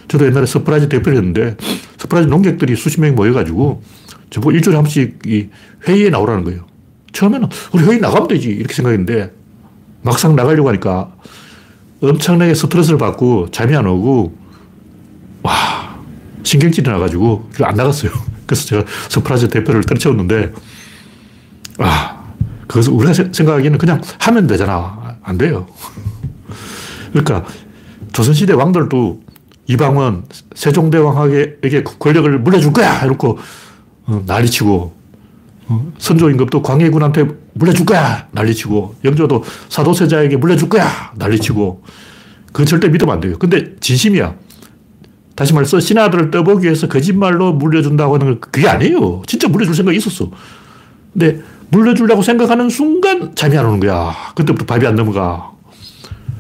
저도 0.09 0.25
옛날에 0.25 0.47
서프라이즈 0.47 0.89
대표를 0.89 1.19
했는데, 1.19 1.57
서프라이즈 1.99 2.31
논객들이 2.31 2.75
수십 2.75 3.01
명이 3.01 3.13
모여가지고, 3.13 3.83
저보고 4.31 4.53
일주일에 4.53 4.77
한 4.77 4.85
번씩 4.85 5.19
이 5.27 5.49
회의에 5.87 6.09
나오라는 6.09 6.45
거예요. 6.45 6.65
처음에는 7.13 7.49
우리 7.75 7.85
회의 7.85 8.01
나가면 8.01 8.29
되지. 8.29 8.49
이렇게 8.49 8.73
생각했는데, 8.73 9.33
막상 10.01 10.37
나가려고 10.37 10.69
하니까 10.69 11.13
엄청나게 12.01 12.55
스트레스를 12.55 12.97
받고 12.97 13.51
잠이 13.51 13.77
안 13.77 13.87
오고, 13.87 14.33
와, 14.33 14.48
신경질이 16.49 16.91
나가지고, 16.91 17.51
안 17.63 17.75
나갔어요. 17.75 18.11
그래서 18.47 18.67
제가 18.67 18.85
서프라이즈 19.11 19.49
대표를 19.49 19.83
때려쳤는데, 19.83 20.53
아, 21.79 22.25
그것을 22.67 22.93
우리가 22.95 23.13
생각하기에는 23.13 23.79
그냥 23.79 24.01
하면 24.19 24.47
되잖아. 24.47 25.17
안 25.23 25.37
돼요. 25.37 25.67
그러니까 27.13 27.45
조선시대 28.13 28.55
왕들도 28.55 29.21
이방원 29.67 30.25
세종대왕에게 30.55 31.85
권력을 31.99 32.39
물려줄 32.39 32.73
거야! 32.73 33.05
이러고 33.05 33.39
어, 34.07 34.23
난리치고 34.27 34.95
어, 35.67 35.93
선조임금도 35.99 36.63
광해군한테 36.63 37.27
물려줄 37.53 37.85
거야! 37.85 38.27
난리치고 38.33 38.97
영조도 39.05 39.45
사도세자에게 39.69 40.39
물려줄 40.39 40.71
거야! 40.71 41.13
난리치고 41.17 41.83
그건 42.47 42.67
절대 42.67 42.89
믿으면 42.89 43.15
안 43.15 43.21
돼요. 43.21 43.37
근데 43.39 43.77
진심이야. 43.81 44.35
다시 45.39 45.55
말해서 45.55 45.79
신하들을 45.79 46.33
떠보기 46.33 46.65
위해서 46.65 46.89
거짓말로 46.89 47.53
물려준다고 47.53 48.15
하는 48.17 48.27
건 48.27 48.41
그게 48.41 48.67
아니에요. 48.67 49.23
진짜 49.25 49.47
물려줄 49.47 49.73
생각이 49.73 49.97
있었어. 49.97 50.29
근데 51.13 51.41
물려주려고 51.71 52.23
생각하는 52.23 52.69
순간 52.69 53.37
잠이 53.37 53.57
안 53.57 53.67
오는 53.67 53.79
거야. 53.79 54.13
그때부터 54.35 54.67
밥이 54.67 54.85
안 54.85 54.97
넘어가. 54.97 55.53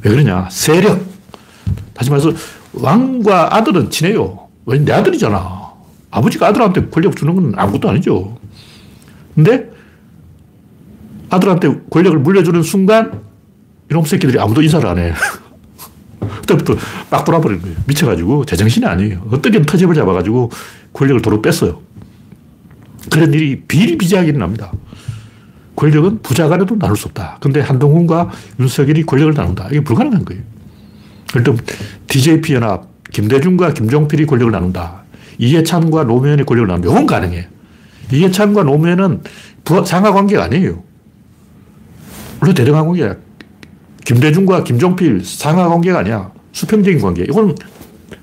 왜 0.03 0.11
그러냐? 0.11 0.49
세력. 0.51 1.01
다시 1.95 2.11
말해서 2.11 2.33
왕과 2.73 3.55
아들은 3.55 3.91
친해요. 3.91 4.49
왜냐? 4.67 4.85
내 4.85 4.93
아들이잖아. 4.95 5.69
아버지가 6.11 6.49
아들한테 6.49 6.89
권력 6.89 7.15
주는 7.15 7.37
건 7.37 7.53
아무것도 7.57 7.91
아니죠. 7.91 8.37
근데 9.37 9.71
아들한테 11.31 11.83
권력을 11.89 12.19
물려주는 12.19 12.65
순간 12.65 13.23
이놈 13.93 14.05
새끼들이 14.05 14.41
아무도 14.41 14.61
인사를 14.61 14.85
안 14.85 14.99
해. 14.99 15.13
그때부터 16.49 16.77
막 17.11 17.25
돌아버리는 17.25 17.61
거예요. 17.63 17.77
미쳐가지고 17.87 18.47
제정신이 18.47 18.87
아니에요. 18.87 19.21
어떻게든 19.27 19.67
터집을 19.67 19.95
잡아가지고 19.95 20.51
권력을 20.95 21.21
도로 21.21 21.43
뺐어요. 21.43 21.81
그런 23.11 23.33
일이 23.35 23.61
비일비재하게 23.69 24.31
일어납니다. 24.31 24.73
권력은 25.77 26.23
부자 26.23 26.49
간에도 26.49 26.79
나눌 26.79 26.97
수 26.97 27.09
없다. 27.09 27.39
근데 27.41 27.61
한동훈과 27.61 28.31
윤석열이 28.59 29.05
권력을 29.05 29.35
나눈다. 29.35 29.69
이게 29.69 29.81
불가능한 29.81 30.25
거예요. 30.25 30.43
일단 31.37 31.59
DJP 32.09 32.55
연합, 32.55 32.89
김대중과 33.13 33.75
김종필이 33.75 34.27
권력을 34.27 34.51
나눈다. 34.51 35.03
이해찬과 35.39 36.05
노무현이 36.05 36.45
권력을 36.45 36.67
나눈다. 36.67 36.91
이건 36.91 37.07
가능해. 37.07 37.49
이해찬과 38.11 38.65
노무현은 38.65 39.23
상하 39.85 40.13
관계가 40.13 40.45
아니에요. 40.45 40.83
물론 42.41 42.55
대등한 42.55 42.87
관계야. 42.87 43.17
김대중과 44.05 44.65
김종필 44.65 45.23
상하 45.25 45.69
관계가 45.69 46.01
아니야. 46.01 46.33
수평적인 46.53 47.01
관계. 47.01 47.23
이건 47.25 47.55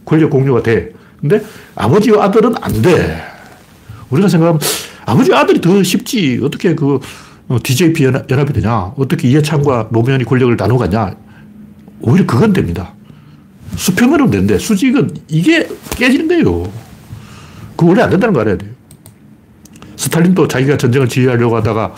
권력 0.05 0.29
공유가 0.29 0.61
돼. 0.61 0.91
근데 1.19 1.41
아버지와 1.75 2.25
아들은 2.25 2.55
안 2.61 2.81
돼. 2.81 3.21
우리가 4.09 4.27
생각하면 4.27 4.59
아버지 5.05 5.33
아들이 5.33 5.61
더 5.61 5.81
쉽지. 5.81 6.39
어떻게 6.43 6.75
그 6.75 6.99
DJP 7.63 8.07
어, 8.07 8.23
연합이 8.29 8.53
되냐? 8.53 8.93
어떻게 8.97 9.27
이해찬과 9.29 9.89
노무현이 9.91 10.23
권력을 10.25 10.55
나누겠냐? 10.55 11.15
오히려 12.01 12.25
그건 12.25 12.53
됩니다. 12.53 12.93
수평으로 13.75 14.29
되는데 14.29 14.57
수직은 14.57 15.09
이게 15.27 15.67
깨지는 15.91 16.27
거예요. 16.27 16.71
그 17.75 17.87
원래 17.87 18.01
안 18.01 18.09
된다는 18.09 18.33
거 18.33 18.41
알아야 18.41 18.57
돼요. 18.57 18.71
스탈린도 19.97 20.47
자기가 20.47 20.77
전쟁을 20.77 21.07
지휘하려고 21.07 21.55
하다가 21.57 21.93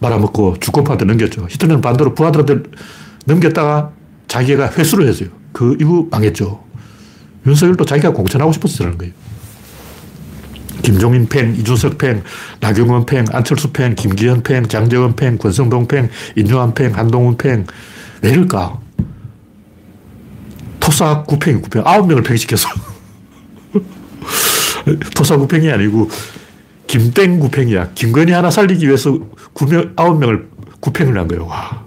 말아먹고 0.00 0.58
주권파한테 0.60 1.04
넘겼죠. 1.04 1.46
히틀러는 1.48 1.80
반대로 1.80 2.14
부하들한테 2.14 2.70
넘겼다가 3.26 3.92
자기가 4.28 4.72
회수를 4.72 5.08
했어요. 5.08 5.28
그 5.54 5.78
이후 5.80 6.08
망했죠. 6.10 6.62
윤석열도 7.46 7.86
자기가 7.86 8.12
공천하고 8.12 8.52
싶어서 8.52 8.76
저러는 8.76 8.98
거예요. 8.98 9.14
김종인 10.82 11.26
팽, 11.28 11.54
이준석 11.56 11.96
팽, 11.96 12.22
나경원 12.60 13.06
팽, 13.06 13.24
안철수 13.32 13.72
팽, 13.72 13.94
김기현 13.94 14.42
팽, 14.42 14.66
장재원 14.66 15.16
팽, 15.16 15.38
권성동 15.38 15.88
팽, 15.88 16.10
인유한 16.36 16.74
팽, 16.74 16.94
한동훈 16.94 17.38
팽. 17.38 17.64
왜 18.20 18.30
이럴까? 18.30 18.80
토사 20.80 21.22
구팽, 21.22 21.62
구팽. 21.62 21.82
아홉 21.86 22.06
명을 22.06 22.22
팽시켜서. 22.22 22.68
토사 25.16 25.36
구팽이 25.38 25.70
아니고 25.70 26.10
김땡 26.88 27.38
구팽이야. 27.38 27.92
김건희 27.94 28.32
하나 28.32 28.50
살리기 28.50 28.86
위해서 28.86 29.18
구명, 29.52 29.92
아홉 29.96 30.18
명을 30.18 30.48
구팽을 30.80 31.16
한 31.16 31.28
거예요. 31.28 31.46
와. 31.46 31.83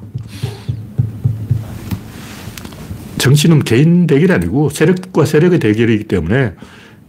정치는 3.17 3.63
개인 3.63 4.07
대결이 4.07 4.31
아니고 4.31 4.69
세력과 4.69 5.25
세력의 5.25 5.59
대결이기 5.59 6.05
때문에 6.05 6.53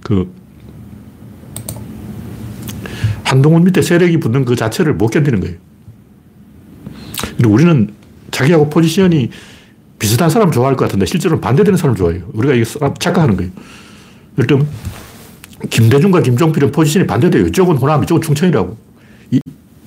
그 0.03 0.33
한동훈 3.25 3.65
밑에 3.65 3.83
세력이 3.83 4.21
붙는 4.21 4.45
그 4.45 4.57
자체를 4.57 4.95
못 4.95 5.09
견디는 5.09 5.41
거예요. 5.41 5.57
근데 7.37 7.49
우리는 7.49 7.91
자기하고 8.31 8.71
포지션이 8.71 9.31
비슷한 9.99 10.31
사람 10.31 10.51
좋아할 10.51 10.77
것 10.77 10.87
같은데 10.87 11.07
실제로는 11.07 11.41
반대되는 11.41 11.77
사람 11.77 11.95
좋아해요. 11.95 12.25
우리가 12.33 12.55
이게 12.55 12.65
착각하는 12.65 13.37
거예요. 13.37 13.51
일단 14.39 14.67
김대중과 15.71 16.23
김종필은 16.23 16.73
포지션이 16.73 17.07
반대돼요. 17.07 17.47
이쪽은 17.49 17.77
호남, 17.77 18.03
이쪽은 18.05 18.23
충청이라고. 18.23 18.77
이, 19.33 19.41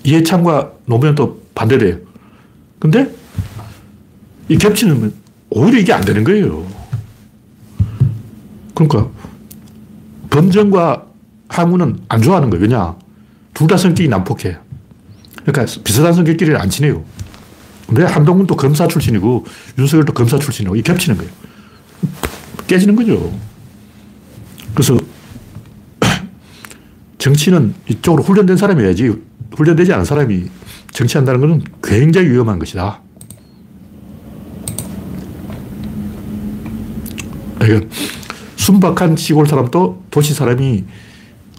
이해창과 0.04 0.74
노무현도 0.86 1.42
반대돼요. 1.56 1.98
근데 2.78 3.10
이 4.50 4.58
겹치는 4.58 5.14
오히려 5.52 5.80
이게 5.80 5.94
안 5.94 6.02
되는 6.02 6.24
거예요. 6.24 6.66
그러니까 8.74 9.10
범정과 10.30 11.06
항우는 11.50 12.00
안 12.10 12.22
좋아하는 12.22 12.50
거예요. 12.50 12.64
왜냐? 12.64 12.96
둘 13.54 13.68
다 13.68 13.78
성격이 13.78 14.08
난폭해. 14.10 14.58
그러니까 15.46 15.66
비슷한 15.84 16.14
성격끼리 16.14 16.56
안 16.56 16.70
친해요. 16.70 17.04
근데 17.86 18.04
한동훈도 18.06 18.56
검사 18.56 18.88
출신이고 18.88 19.46
윤석열도 19.78 20.14
검사 20.14 20.40
출신이고 20.40 20.78
이 20.78 20.82
겹치는 20.82 21.18
거예요. 21.18 21.32
깨지는 22.68 22.96
거죠. 22.96 23.32
그래서 24.74 24.98
정치는 27.20 27.76
이쪽으로 27.90 28.24
훈련된 28.24 28.56
사람이어야지 28.56 29.12
훈련되지 29.58 29.92
않은 29.94 30.06
사람이 30.06 30.46
정치한다는 30.92 31.42
것은 31.42 31.62
굉장히 31.84 32.30
위험한 32.30 32.58
것이다. 32.58 33.02
순박한 38.56 39.16
시골 39.16 39.48
사람도 39.48 40.06
도시 40.12 40.34
사람이 40.34 40.84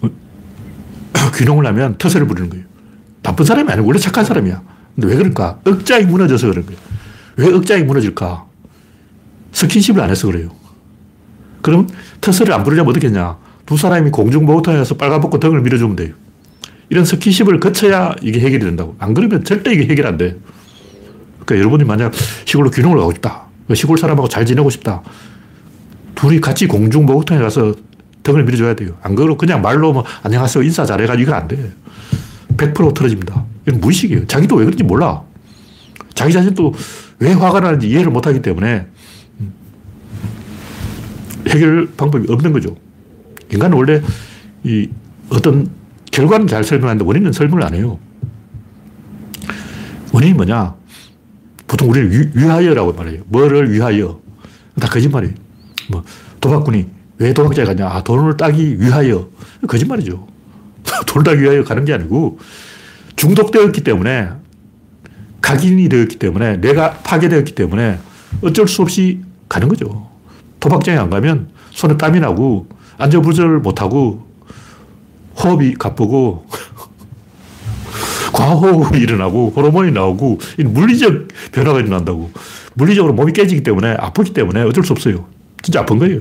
귀농을 1.37 1.65
하면 1.67 1.97
터세를 1.97 2.27
부리는 2.27 2.49
거예요. 2.49 2.65
나쁜 3.21 3.45
사람이 3.45 3.71
아니고 3.71 3.87
원래 3.87 3.99
착한 3.99 4.25
사람이야. 4.25 4.61
근데 4.95 5.07
왜 5.07 5.15
그럴까? 5.15 5.59
억장이 5.65 6.05
무너져서 6.05 6.47
그런 6.47 6.65
거예요. 6.65 6.79
왜 7.37 7.53
억장이 7.53 7.83
무너질까? 7.83 8.45
스킨십을 9.51 10.01
안 10.01 10.09
해서 10.09 10.27
그래요. 10.27 10.49
그럼 11.61 11.87
터세를 12.21 12.53
안 12.53 12.63
부리려면 12.63 12.91
어떻게 12.91 13.07
했냐? 13.07 13.37
두 13.65 13.77
사람이 13.77 14.11
공중보호탄에서 14.11 14.95
빨가벗고 14.95 15.39
등을 15.39 15.61
밀어주면 15.61 15.95
돼요. 15.95 16.13
이런 16.89 17.05
스킨십을 17.05 17.59
거쳐야 17.59 18.13
이게 18.21 18.39
해결이 18.39 18.63
된다고. 18.63 18.95
안 18.99 19.13
그러면 19.13 19.43
절대 19.43 19.73
이게 19.73 19.85
해결 19.87 20.05
안 20.07 20.17
돼요. 20.17 20.33
그러니까 21.39 21.57
여러분이 21.59 21.85
만약 21.85 22.13
시골로 22.45 22.69
귀농을 22.69 22.97
가고 22.97 23.13
싶다. 23.13 23.45
시골 23.73 23.97
사람하고 23.97 24.27
잘 24.27 24.45
지내고 24.45 24.69
싶다. 24.69 25.01
둘이 26.23 26.39
같이 26.39 26.67
공중보호탄에 26.67 27.41
가서 27.41 27.75
등을 28.23 28.45
밀어줘야 28.45 28.75
돼요. 28.75 28.91
안 29.01 29.13
그러고 29.13 29.35
그냥 29.35 29.61
말로 29.61 29.91
뭐 29.91 30.05
안녕하세요 30.23 30.63
인사 30.63 30.85
잘해가지고 30.85 31.21
이건 31.21 31.33
안 31.35 31.47
돼. 31.49 31.73
100% 32.55 32.93
틀어집니다. 32.93 33.43
이건 33.67 33.81
무의식이에요. 33.81 34.25
자기도 34.27 34.55
왜 34.55 34.63
그런지 34.63 34.85
몰라. 34.85 35.21
자기 36.13 36.31
자신도 36.31 36.73
왜 37.19 37.33
화가 37.33 37.59
나는지 37.59 37.89
이해를 37.89 38.09
못하기 38.09 38.41
때문에 38.41 38.87
해결 41.49 41.89
방법이 41.97 42.31
없는 42.31 42.53
거죠. 42.53 42.73
인간은 43.51 43.75
원래 43.75 44.01
이 44.63 44.87
어떤 45.27 45.69
결과는 46.09 46.47
잘 46.47 46.63
설명하는데 46.63 47.03
원인은 47.03 47.33
설명을 47.33 47.65
안 47.65 47.73
해요. 47.73 47.99
원인이 50.13 50.35
뭐냐? 50.35 50.73
보통 51.67 51.89
우리는 51.89 52.31
위, 52.33 52.45
하여라고 52.45 52.93
말해요. 52.93 53.23
뭐를 53.25 53.73
위하여? 53.73 54.21
다 54.79 54.87
거짓말이에요. 54.87 55.42
뭐, 55.89 56.03
도박꾼이 56.39 56.85
왜 57.19 57.33
도박장에 57.33 57.65
가냐? 57.65 57.87
아, 57.87 58.03
돈을 58.03 58.37
따기 58.37 58.79
위하여. 58.79 59.29
거짓말이죠. 59.67 60.27
돈을 61.07 61.23
따기 61.23 61.41
위하여 61.41 61.63
가는 61.63 61.85
게 61.85 61.93
아니고 61.93 62.39
중독되었기 63.15 63.81
때문에 63.81 64.29
각인이 65.41 65.89
되었기 65.89 66.17
때문에 66.17 66.57
내가 66.57 66.91
파괴되었기 66.99 67.53
때문에 67.53 67.99
어쩔 68.41 68.67
수 68.67 68.81
없이 68.81 69.21
가는 69.47 69.67
거죠. 69.67 70.09
도박장에 70.59 70.97
안 70.97 71.09
가면 71.09 71.49
손에 71.71 71.97
땀이 71.97 72.19
나고 72.19 72.67
안전부절 72.97 73.59
못하고 73.59 74.25
호흡이 75.37 75.73
가쁘고 75.73 76.47
과호흡이 78.33 78.99
일어나고 78.99 79.53
호르몬이 79.55 79.91
나오고 79.91 80.39
물리적 80.57 81.27
변화가 81.51 81.79
일어난다고. 81.79 82.31
물리적으로 82.73 83.13
몸이 83.13 83.33
깨지기 83.33 83.61
때문에 83.61 83.95
아프기 83.99 84.33
때문에 84.33 84.61
어쩔 84.63 84.83
수 84.83 84.93
없어요. 84.93 85.27
진짜 85.63 85.79
아픈 85.79 85.97
거예요. 85.97 86.19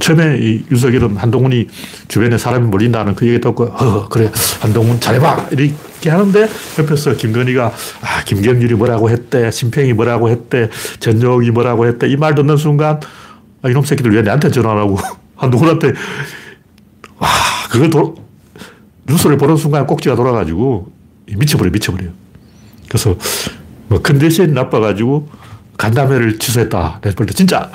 처음에 0.00 0.36
이 0.38 0.64
윤석열은 0.70 1.16
한동훈이 1.16 1.68
주변에 2.08 2.36
사람이 2.36 2.66
몰린다는 2.66 3.14
그 3.14 3.26
얘기 3.26 3.40
듣고, 3.40 3.64
어, 3.64 4.08
그래, 4.08 4.30
한동훈 4.60 5.00
잘해봐! 5.00 5.48
이렇게 5.52 6.10
하는데, 6.10 6.48
옆에서 6.78 7.14
김건희가, 7.14 7.72
아, 8.02 8.24
김경률이 8.24 8.74
뭐라고 8.74 9.08
했대, 9.08 9.50
심평이 9.50 9.94
뭐라고 9.94 10.28
했대, 10.28 10.68
전용이 11.00 11.50
뭐라고 11.50 11.86
했대, 11.86 12.08
이 12.08 12.16
말 12.16 12.34
듣는 12.34 12.56
순간, 12.58 13.00
아, 13.62 13.70
이놈 13.70 13.82
새끼들 13.84 14.12
왜 14.12 14.20
내한테 14.22 14.50
전화하고, 14.50 14.98
한동훈한테, 15.36 15.92
와, 17.18 17.28
그걸 17.70 17.88
도, 17.88 18.14
뉴스를 19.08 19.38
보는 19.38 19.56
순간 19.56 19.86
꼭지가 19.86 20.16
돌아가지고, 20.16 20.92
미쳐버려, 21.26 21.70
미쳐버려요. 21.70 22.10
그래서, 22.88 23.16
뭐, 23.88 24.00
컨디션이 24.00 24.52
나빠가지고, 24.52 25.28
간담회를 25.76 26.38
취소했다. 26.38 27.00
그래서 27.00 27.24
진짜 27.34 27.70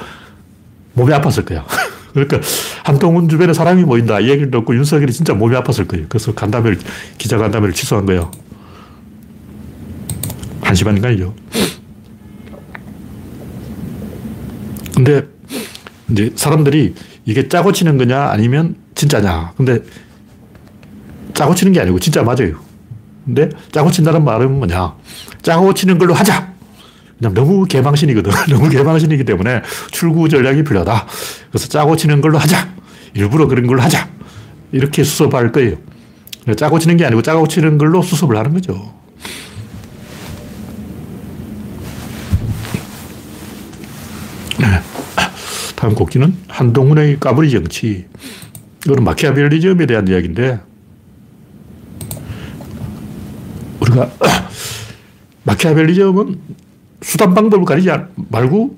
몸이 0.93 1.11
아팠을 1.13 1.45
거야. 1.45 1.65
그러니까 2.13 2.39
한동훈 2.83 3.29
주변에 3.29 3.53
사람이 3.53 3.83
모인다. 3.83 4.19
이 4.19 4.29
얘기를 4.29 4.49
듣고 4.51 4.75
윤석열이 4.75 5.11
진짜 5.11 5.33
몸이 5.33 5.55
아팠을 5.55 5.87
거예요. 5.87 6.05
그래서 6.09 6.33
간담회를, 6.33 6.79
기자 7.17 7.37
간담회를 7.37 7.73
취소한 7.73 8.05
거예요. 8.05 8.31
한 10.61 10.75
시간인가요? 10.75 11.33
근데 14.95 15.27
이제 16.09 16.31
사람들이 16.35 16.93
이게 17.25 17.47
짜고 17.47 17.71
치는 17.71 17.97
거냐 17.97 18.29
아니면 18.29 18.75
진짜냐. 18.95 19.53
근데 19.55 19.79
짜고 21.33 21.55
치는 21.55 21.73
게 21.73 21.79
아니고 21.79 21.99
진짜 21.99 22.21
맞아요. 22.23 22.59
근데 23.29 23.49
짜고 23.71 23.91
친다는 23.91 24.23
말은 24.23 24.57
뭐냐. 24.57 24.95
짜고 25.43 25.75
치는 25.75 25.99
걸로 25.99 26.15
하자. 26.15 26.51
그냥 27.19 27.33
너무 27.35 27.65
개방신이거든. 27.65 28.31
너무 28.49 28.69
개방신이기 28.69 29.23
때문에 29.23 29.61
출구 29.91 30.27
전략이 30.27 30.63
필요하다. 30.63 31.05
그래서 31.51 31.67
짜고 31.67 31.95
치는 31.95 32.21
걸로 32.21 32.39
하자. 32.39 32.73
일부러 33.13 33.47
그런 33.47 33.67
걸로 33.67 33.81
하자. 33.81 34.09
이렇게 34.71 35.03
수습할 35.03 35.51
거예요. 35.51 35.75
짜고 36.57 36.79
치는 36.79 36.97
게 36.97 37.05
아니고 37.05 37.21
짜고 37.21 37.47
치는 37.47 37.77
걸로 37.77 38.01
수습을 38.01 38.35
하는 38.35 38.53
거죠. 38.53 38.93
네. 44.59 44.65
다음 45.75 45.93
곡지는 45.93 46.35
한동훈의 46.47 47.19
까불이 47.19 47.51
정치. 47.51 48.07
이거는 48.85 49.03
마키아벨리즘에 49.03 49.85
대한 49.85 50.07
이야기인데, 50.07 50.59
우리가 53.81 54.11
마키아벨리즘은 55.43 56.39
수단 57.01 57.33
방법을 57.33 57.65
가리지 57.65 57.89
말고 58.15 58.77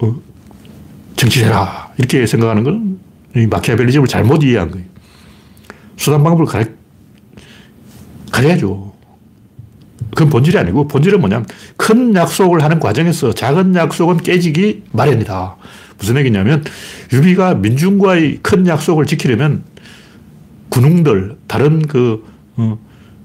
어, 0.00 0.16
정치해라 1.16 1.92
이렇게 1.98 2.26
생각하는 2.26 2.64
건 2.64 2.98
마키아벨리즘을 3.48 4.08
잘못 4.08 4.42
이해한 4.42 4.70
거예요. 4.70 4.86
수단 5.96 6.22
방법을 6.22 6.46
가리, 6.46 6.66
가려야죠. 8.30 8.92
그건 10.10 10.28
본질이 10.30 10.58
아니고 10.58 10.86
본질은 10.86 11.20
뭐냐면 11.20 11.46
큰 11.76 12.14
약속을 12.14 12.62
하는 12.62 12.78
과정에서 12.78 13.32
작은 13.32 13.74
약속은 13.74 14.18
깨지기 14.18 14.84
마련이다. 14.92 15.56
무슨 15.98 16.16
얘기냐면 16.18 16.64
유비가 17.12 17.54
민중과의 17.54 18.40
큰 18.42 18.66
약속을 18.66 19.06
지키려면 19.06 19.64
군웅들, 20.68 21.36
다른 21.46 21.86
그 21.86 22.24
어, 22.56 22.78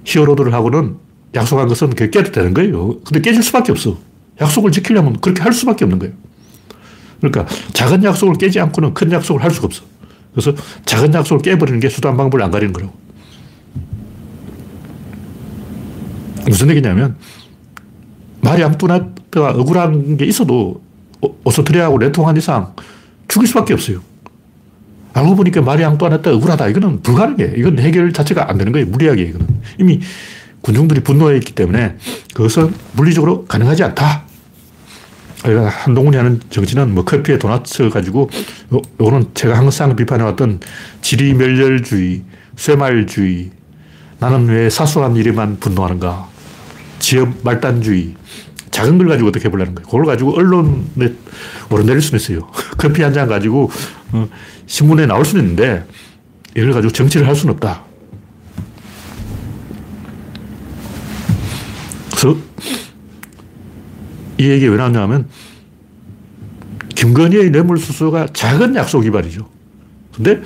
히어로들 0.06 0.54
하고는 0.54 0.98
약속한 1.36 1.68
것은 1.68 1.92
깨도 1.92 2.32
되는 2.32 2.54
거예요. 2.54 3.00
근데 3.02 3.22
깨질 3.22 3.44
수밖에 3.44 3.72
없어. 3.72 3.98
약속을 4.42 4.72
지키려면 4.72 5.20
그렇게 5.20 5.42
할 5.42 5.54
수밖에 5.54 5.86
없는 5.86 6.00
거예요. 6.00 6.14
그러니까 7.20 7.46
작은 7.74 8.04
약속을 8.04 8.36
깨지 8.36 8.60
않고는 8.60 8.94
큰 8.94 9.12
약속을 9.12 9.44
할 9.44 9.52
수가 9.52 9.66
없어. 9.66 9.84
그래서 10.32 10.54
작은 10.86 11.14
약속을 11.14 11.42
깨버리는 11.42 11.80
게 11.80 11.90
수단 11.90 12.16
방법을 12.16 12.44
안 12.44 12.52
가리는 12.52 12.72
거라고. 12.74 12.94
무슨 16.46 16.70
얘기냐면 16.70 17.18
말이 18.42 18.64
앙뚜나가 18.64 19.50
억울한 19.52 20.18
게 20.18 20.26
있어도 20.26 20.82
오소트리하고 21.44 21.98
내통한 21.98 22.38
이상 22.38 22.74
죽일 23.28 23.48
수밖에 23.48 23.74
없어요. 23.74 24.02
알고 25.14 25.36
보니까 25.36 25.62
말이 25.62 25.84
앙뚜나했다 25.84 26.32
억울하다. 26.32 26.68
이거는 26.68 27.02
불가능해. 27.02 27.54
이건 27.58 27.80
해결 27.80 28.14
자체가 28.14 28.50
안 28.50 28.58
되는 28.58 28.72
거예요. 28.72 28.88
무리하게 28.88 29.24
이거는. 29.24 29.48
이미 29.80 30.00
군중들이 30.62 31.02
분노했기 31.02 31.54
때문에 31.54 31.96
그것은 32.34 32.74
물리적으로 32.94 33.46
가능하지 33.46 33.84
않다. 33.84 34.24
한동훈이 35.44 36.18
하는 36.18 36.42
정치는 36.50 36.94
뭐 36.94 37.06
커피에 37.06 37.40
도넛 37.40 37.64
가지고 37.94 38.30
요거는 39.00 39.30
제가 39.34 39.58
항상 39.58 39.96
비판해왔던 39.96 40.60
지리멸렬주의, 41.02 42.24
쇠말주의, 42.58 43.50
나는 44.20 44.48
왜 44.50 44.70
사소한 44.70 45.16
일에만 45.16 45.60
분노하는가, 45.62 46.28
지역 47.00 47.38
말단주의, 47.44 48.16
작은 48.72 48.98
걸 48.98 49.08
가지고 49.08 49.30
어떻게 49.30 49.46
해보려는 49.46 49.76
거예요. 49.76 49.86
그걸 49.86 50.06
가지고 50.06 50.36
언론에 50.36 51.14
오르내릴 51.72 52.02
수는 52.02 52.20
있어요. 52.20 52.50
커피 52.78 53.02
한 53.02 53.14
잔 53.14 53.28
가지고 53.28 53.72
어, 54.12 54.28
신문에 54.70 55.06
나올 55.06 55.26
수는 55.26 55.44
있는데 55.44 55.84
이걸 56.56 56.72
가지고 56.72 56.94
정치를 56.94 57.28
할 57.28 57.36
수는 57.36 57.56
없다. 57.56 57.84
그래서 62.12 62.38
이 64.38 64.48
얘기 64.50 64.68
왜 64.68 64.78
나왔냐면 64.78 65.28
김건희의 66.96 67.50
뇌물수수가 67.50 68.28
작은 68.34 68.76
약속 68.76 69.04
위반이죠. 69.04 69.50
근데 70.16 70.42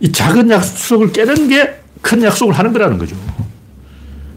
이 0.00 0.12
작은 0.12 0.50
약속을 0.50 1.12
깨는 1.12 1.48
게 1.48 1.78
큰 2.02 2.22
약속을 2.22 2.54
하는 2.56 2.72
거라는 2.72 2.98
거죠. 2.98 3.16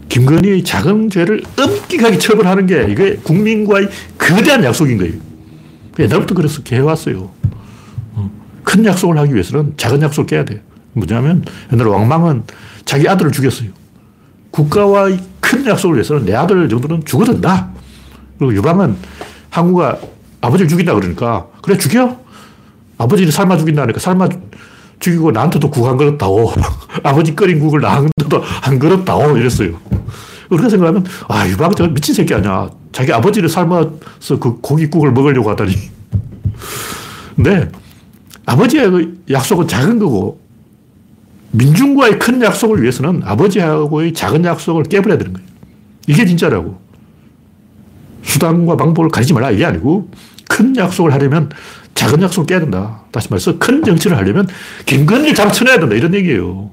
김건희의 0.08 0.64
작은 0.64 1.10
죄를 1.10 1.42
엄격하게 1.58 2.18
처벌하는 2.18 2.66
게 2.66 2.86
이게 2.90 3.16
국민과의 3.16 3.88
거대한 4.18 4.62
약속인 4.64 4.98
거예요. 4.98 5.14
옛날부터 5.98 6.34
그래서 6.34 6.62
해왔어요. 6.70 7.30
어, 8.62 8.64
큰 8.64 8.84
약속을 8.84 9.18
하기 9.18 9.32
위해서는 9.32 9.74
작은 9.76 10.02
약속을 10.02 10.26
깨야 10.26 10.44
돼요. 10.44 10.60
뭐냐면 10.92 11.44
옛날 11.72 11.86
왕망은 11.88 12.44
자기 12.84 13.08
아들을 13.08 13.32
죽였어요. 13.32 13.70
국가와의 14.50 15.18
큰 15.40 15.66
약속을 15.66 15.96
위해서는 15.96 16.24
내 16.26 16.34
아들 16.34 16.68
정도는 16.68 17.04
죽어도 17.04 17.32
된다. 17.32 17.70
그리고 18.38 18.54
유방은 18.54 18.96
항우가 19.50 19.98
아버지를 20.40 20.68
죽인다 20.68 20.94
그러니까 20.94 21.46
그래 21.62 21.76
죽여. 21.76 22.20
아버지를 22.98 23.32
삶아 23.32 23.56
죽인다니까 23.56 23.98
삶아 23.98 24.28
죽이고 25.00 25.32
나한테도 25.32 25.70
국한 25.70 25.96
그릇 25.96 26.18
다오. 26.18 26.52
아버지 27.02 27.34
끓인 27.34 27.58
국을 27.58 27.80
나한테도 27.80 28.40
한 28.40 28.78
그릇 28.78 29.04
다오. 29.04 29.36
이랬어요. 29.36 29.78
그렇게 30.48 30.68
생각하면 30.68 31.04
아 31.28 31.48
유방 31.48 31.72
저 31.74 31.88
미친 31.88 32.14
새끼 32.14 32.34
아니야. 32.34 32.70
자기 32.92 33.12
아버지를 33.12 33.48
삶아서 33.48 34.38
그 34.38 34.58
고기국을 34.60 35.10
먹으려고 35.12 35.50
하다니. 35.50 35.74
근데 37.36 37.70
아버지의 38.46 38.90
그 38.90 39.24
약속은 39.30 39.68
작은 39.68 39.98
거고 39.98 40.40
민중과의 41.52 42.18
큰 42.18 42.40
약속을 42.42 42.82
위해서는 42.82 43.22
아버지하고의 43.24 44.14
작은 44.14 44.44
약속을 44.44 44.84
깨버려야 44.84 45.18
되는 45.18 45.32
거예요. 45.32 45.48
이게 46.06 46.24
진짜라고. 46.24 46.80
수단과 48.22 48.76
방법을 48.76 49.10
가리지 49.10 49.32
말라 49.34 49.50
이게 49.50 49.64
아니고 49.64 50.08
큰 50.48 50.76
약속을 50.76 51.12
하려면 51.12 51.50
작은 51.94 52.22
약속을 52.22 52.46
깨야 52.46 52.60
된다. 52.60 53.02
다시 53.12 53.28
말해서 53.28 53.58
큰 53.58 53.84
정치를 53.84 54.16
하려면 54.16 54.46
김건희를 54.86 55.34
잡아쳐내야 55.34 55.78
된다. 55.78 55.94
이런 55.94 56.14
얘기예요. 56.14 56.70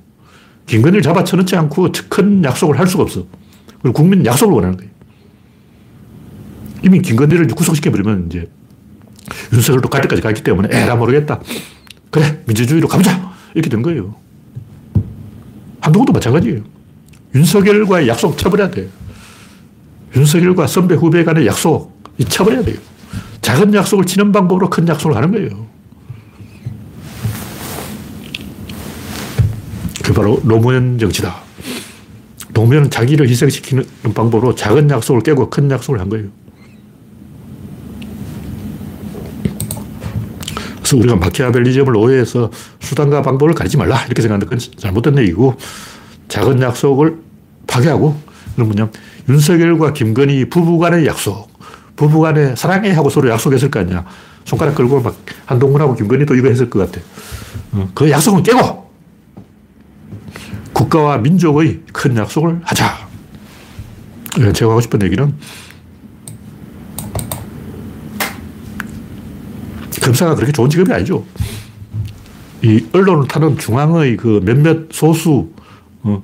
김건희를 0.68 1.02
잡아쳐놓지 1.02 1.56
않고 1.56 1.90
큰 2.08 2.44
약속을 2.44 2.80
할 2.80 2.88
수가 2.88 3.04
없어. 3.04 3.26
그리고 3.82 3.94
국민 3.94 4.26
약속을 4.26 4.54
원하는 4.54 4.78
거예요. 4.78 4.92
이미 6.84 7.02
김건희를 7.02 7.48
구속시켜버리면 7.48 8.28
이제 8.28 8.50
윤석열도 9.54 9.90
갈 9.90 10.02
때까지 10.02 10.22
갔기 10.22 10.44
때문에 10.44 10.70
에라 10.72 10.96
모르겠다. 10.96 11.40
그래 12.12 12.42
민주주의로 12.46 12.88
가보자. 12.88 13.34
이렇게 13.54 13.70
된 13.70 13.82
거예요. 13.82 14.16
한동훈도 15.82 16.14
마찬가지예요. 16.14 16.62
윤석열과의 17.36 18.08
약속 18.08 18.38
쳐버려야 18.38 18.72
돼요. 18.72 18.88
윤석열과 20.16 20.68
선배 20.68 20.96
후배 20.96 21.24
간의 21.24 21.46
약속 21.46 22.00
쳐버려야 22.28 22.64
돼요. 22.64 22.78
작은 23.42 23.74
약속을 23.74 24.06
치는 24.06 24.32
방법으로 24.32 24.70
큰 24.70 24.88
약속을 24.88 25.16
하는 25.16 25.32
거예요. 25.32 25.68
그 30.04 30.14
바로 30.14 30.42
노무현 30.44 30.98
정치다. 30.98 31.36
노무현은 32.54 32.90
자기를 32.90 33.30
희생시키는 33.30 33.86
방법으로 34.14 34.56
작은 34.56 34.90
약속을 34.90 35.22
깨고 35.22 35.50
큰 35.50 35.70
약속을 35.70 36.00
한 36.00 36.10
거예요. 36.10 36.28
그래서 40.90 40.98
우리가 40.98 41.16
마키아벨리즘을 41.18 41.96
오해해서 41.96 42.50
수단과 42.80 43.22
방법을 43.22 43.54
가리지 43.54 43.78
말라. 43.78 44.04
이렇게 44.06 44.24
생각하는데 44.24 44.46
그건 44.46 44.80
잘못된 44.80 45.18
얘기고 45.20 45.56
작은 46.28 46.62
약속을 46.62 47.18
파괴하고 47.68 48.20
그런 48.56 48.70
뭐냐 48.70 48.90
윤석열과 49.30 49.94
김건희 49.94 50.50
부부간의 50.50 51.06
약속 51.06 51.48
부부간에 51.96 52.56
사랑해 52.56 52.92
하고 52.92 53.10
서로 53.10 53.30
약속했을 53.30 53.70
거 53.70 53.82
아니야. 53.82 54.04
손가락 54.46 54.74
걸고 54.74 55.02
막 55.02 55.16
한동훈하고 55.46 55.94
김건희도 55.94 56.34
이거 56.36 56.48
했을 56.48 56.70
것 56.72 56.80
같아. 56.80 57.06
어, 57.74 57.88
그 57.94 58.10
약속은 58.10 58.42
깨고 58.42 58.90
국가와 60.74 61.18
민족의 61.20 61.82
큰 61.94 62.18
약속을 62.18 62.62
하자. 62.64 63.10
예, 64.40 64.54
제가 64.54 64.72
하고 64.72 64.82
싶은 64.82 65.04
얘기는 65.04 65.36
검사가 70.10 70.36
그렇게 70.36 70.52
좋은 70.52 70.70
직업이 70.70 70.92
아니죠. 70.92 71.24
이 72.64 72.84
언론을 72.92 73.28
타는 73.28 73.58
중앙의 73.58 74.18
그 74.18 74.42
몇몇 74.44 74.92
소수, 74.92 75.50
어, 76.02 76.24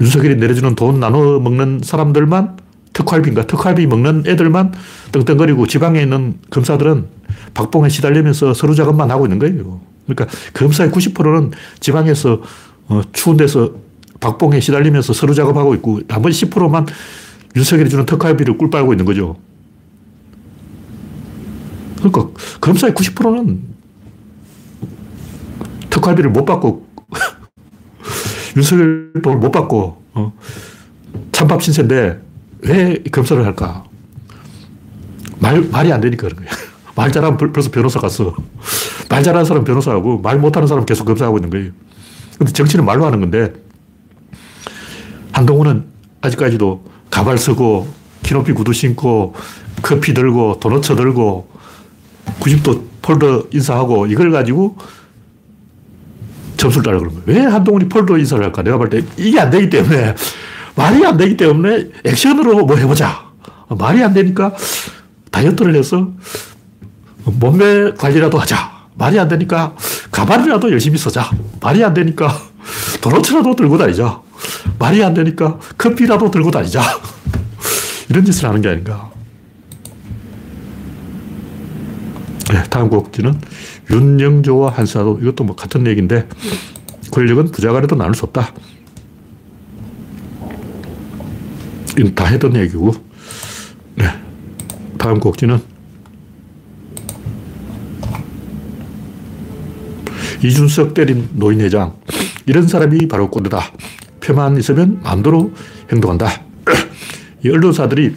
윤석열이 0.00 0.36
내려주는 0.36 0.74
돈 0.76 1.00
나눠 1.00 1.40
먹는 1.40 1.80
사람들만 1.82 2.56
특활비인가 2.92 3.46
특활비 3.48 3.86
먹는 3.88 4.24
애들만 4.26 4.72
떵떵거리고 5.10 5.66
지방에 5.66 6.00
있는 6.00 6.38
검사들은 6.50 7.06
박봉에 7.52 7.88
시달리면서 7.88 8.54
서류 8.54 8.76
작업만 8.76 9.10
하고 9.10 9.26
있는 9.26 9.40
거예요. 9.40 9.80
그러니까 10.06 10.26
검사의 10.54 10.90
90%는 10.90 11.50
지방에서 11.80 12.40
어, 12.86 13.00
추운 13.12 13.36
데서 13.36 13.72
박봉에 14.20 14.60
시달리면서 14.60 15.12
서류 15.12 15.34
작업하고 15.34 15.74
있고 15.74 16.00
나머지 16.06 16.46
10%만 16.46 16.86
윤석열이 17.56 17.90
주는 17.90 18.06
특활비를 18.06 18.56
꿀 18.56 18.70
빨고 18.70 18.92
있는 18.92 19.04
거죠. 19.04 19.36
그러니까 22.10 22.38
검사의 22.60 22.92
90%는 22.92 23.62
특활비를 25.88 26.30
못 26.30 26.44
받고 26.44 26.86
윤석열 28.56 29.12
돈을 29.22 29.38
못 29.38 29.50
받고 29.50 30.02
어, 30.12 30.32
찬밥 31.32 31.62
신세인데 31.62 32.20
왜 32.62 33.02
검사를 33.10 33.42
할까? 33.44 33.84
말, 35.38 35.62
말이 35.62 35.92
안 35.92 36.00
되니까 36.00 36.28
그런 36.28 36.44
거야. 36.44 36.48
말 36.94 37.10
잘하면 37.10 37.36
벌써 37.52 37.70
변호사 37.70 38.00
갔어. 38.00 38.34
말 39.08 39.22
잘하는 39.22 39.44
사람 39.44 39.64
변호사하고 39.64 40.18
말 40.18 40.38
못하는 40.38 40.68
사람 40.68 40.84
계속 40.84 41.04
검사하고 41.04 41.38
있는 41.38 41.50
거예요. 41.50 41.72
근데 42.38 42.52
정치는 42.52 42.84
말로 42.84 43.06
하는 43.06 43.20
건데 43.20 43.52
한동훈은 45.32 45.86
아직까지도 46.20 46.84
가발 47.10 47.38
쓰고 47.38 47.88
키높이 48.22 48.52
구두 48.52 48.72
신고 48.72 49.34
커피 49.82 50.14
들고 50.14 50.60
도넛 50.60 50.82
들고 50.82 51.53
90도 52.40 52.82
폴더 53.02 53.44
인사하고 53.52 54.06
이걸 54.06 54.30
가지고 54.30 54.76
점수를 56.56 56.84
따라 56.84 56.98
그런 56.98 57.14
거예요. 57.14 57.24
왜 57.26 57.46
한동훈이 57.46 57.88
폴더 57.88 58.18
인사를 58.18 58.42
할까? 58.42 58.62
내가 58.62 58.78
볼 58.78 58.88
때 58.88 59.02
이게 59.16 59.38
안 59.40 59.50
되기 59.50 59.68
때문에 59.68 60.14
말이 60.76 61.04
안 61.06 61.16
되기 61.16 61.36
때문에 61.36 61.88
액션으로 62.04 62.64
뭐 62.66 62.76
해보자. 62.76 63.24
말이 63.68 64.02
안 64.02 64.12
되니까 64.14 64.54
다이어트를 65.30 65.74
해서 65.74 66.08
몸매 67.24 67.92
관리라도 67.96 68.38
하자. 68.38 68.72
말이 68.96 69.18
안 69.18 69.28
되니까 69.28 69.74
가발이라도 70.10 70.70
열심히 70.70 70.98
쓰자. 70.98 71.30
말이 71.60 71.82
안 71.84 71.92
되니까 71.94 72.32
도넛이라도 73.00 73.56
들고 73.56 73.76
다니자. 73.78 74.20
말이 74.78 75.02
안 75.02 75.14
되니까 75.14 75.58
커피라도 75.76 76.30
들고 76.30 76.50
다니자. 76.50 76.80
이런 78.08 78.24
짓을 78.24 78.48
하는 78.48 78.60
게 78.60 78.68
아닌가. 78.68 79.10
네, 82.54 82.62
다음 82.70 82.88
곡지는 82.88 83.40
윤영조와 83.90 84.70
한사도 84.70 85.18
이것도 85.20 85.42
뭐 85.42 85.56
같은 85.56 85.88
얘기인데 85.88 86.28
권력은 87.10 87.50
부자 87.50 87.72
간에도 87.72 87.96
나눌 87.96 88.14
수 88.14 88.26
없다. 88.26 88.54
이건 91.98 92.14
다 92.14 92.26
했던 92.26 92.54
얘기고. 92.54 92.94
네. 93.96 94.04
다음 94.98 95.18
곡지는 95.18 95.60
이준석 100.44 100.94
때린 100.94 101.28
노인회장. 101.32 101.96
이런 102.46 102.68
사람이 102.68 103.08
바로 103.08 103.30
꼰대다. 103.30 103.72
표만 104.20 104.56
있으면 104.58 105.00
마음대로 105.02 105.52
행동한다. 105.90 106.28
이 107.44 107.50
언론사들이 107.50 108.14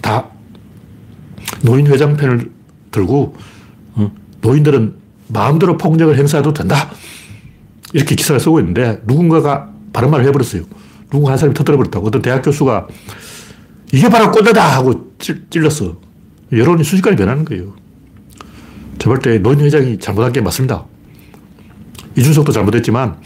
다 0.00 0.30
노인회장 1.60 2.16
편을 2.16 2.50
들고 2.90 3.36
어, 3.36 3.55
노인들은 4.40 4.94
마음대로 5.28 5.76
폭력을 5.76 6.16
행사해도 6.16 6.52
된다. 6.52 6.90
이렇게 7.92 8.14
기사를 8.14 8.38
쓰고 8.40 8.60
있는데 8.60 9.00
누군가가 9.06 9.70
바른 9.92 10.10
말을 10.10 10.26
해버렸어요. 10.26 10.62
누군가 11.10 11.32
한 11.32 11.38
사람이 11.38 11.54
터뜨려버렸다고. 11.54 12.06
어떤 12.06 12.22
대학 12.22 12.42
교수가 12.42 12.86
이게 13.92 14.08
바로 14.08 14.30
꼰대다 14.30 14.76
하고 14.76 15.12
찔렀어. 15.50 15.96
여론이 16.52 16.84
순식간에 16.84 17.16
변하는 17.16 17.44
거예요. 17.44 17.74
저 18.98 19.10
볼 19.10 19.20
때 19.20 19.38
노인 19.38 19.60
회장이 19.60 19.98
잘못한 19.98 20.32
게 20.32 20.40
맞습니다. 20.40 20.84
이준석도 22.16 22.50
잘못했지만 22.52 23.16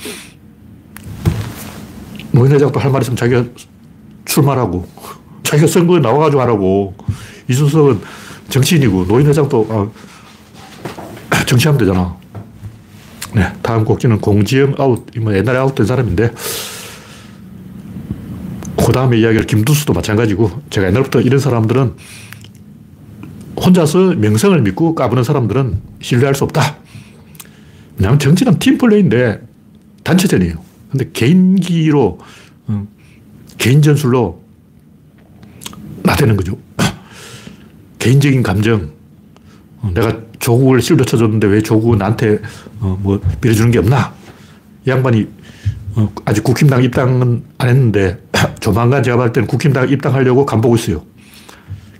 노인 2.32 2.52
회장도 2.52 2.78
할 2.80 2.90
말 2.90 3.02
있으면 3.02 3.16
자기가 3.16 3.44
출마하고 4.24 4.86
자기가 5.42 5.66
선거에 5.66 6.00
나와가지고 6.00 6.40
하라고 6.42 6.94
이준석은 7.48 8.00
정치인이고 8.48 9.06
노인 9.06 9.26
회장도 9.26 9.92
아, 11.50 11.56
정치하면 11.58 11.78
되잖아. 11.78 12.16
네, 13.34 13.52
다음 13.62 13.84
꼭지는 13.84 14.20
공지영 14.20 14.76
아웃. 14.78 15.06
뭐 15.18 15.34
옛날에 15.34 15.58
아웃된 15.58 15.84
사람인데, 15.84 16.32
그 18.76 18.92
다음에 18.92 19.18
이야기를 19.18 19.46
김두수도 19.46 19.92
마찬가지고, 19.92 20.62
제가 20.70 20.86
옛날부터 20.86 21.20
이런 21.20 21.40
사람들은 21.40 21.94
혼자서 23.56 24.14
명성을 24.14 24.60
믿고 24.62 24.94
까부는 24.94 25.24
사람들은 25.24 25.80
신뢰할 26.00 26.34
수 26.34 26.44
없다. 26.44 26.76
왜냐하면 27.96 28.18
정치는 28.18 28.58
팀플레이인데 28.58 29.40
단체전이에요. 30.04 30.54
근데 30.90 31.10
개인기로, 31.12 32.18
음, 32.70 32.88
개인 33.58 33.82
전술로 33.82 34.40
나대는 36.04 36.36
거죠. 36.36 36.56
개인적인 37.98 38.42
감정. 38.42 38.99
어, 39.82 39.90
내가 39.94 40.16
조국을 40.38 40.80
실드 40.80 41.04
쳐줬는데 41.04 41.46
왜 41.46 41.62
조국은 41.62 41.98
나한테 41.98 42.40
어, 42.80 42.98
뭐 43.00 43.20
빌어주는 43.40 43.70
게 43.70 43.78
없나? 43.78 44.12
이 44.86 44.90
양반이 44.90 45.26
어, 45.96 46.12
아직 46.24 46.44
국힘당 46.44 46.82
입당은 46.82 47.44
안 47.58 47.68
했는데 47.68 48.18
조만간 48.60 49.02
제가 49.02 49.16
볼 49.16 49.32
때는 49.32 49.46
국힘당 49.46 49.88
입당하려고 49.88 50.46
간보고 50.46 50.76
있어요. 50.76 51.02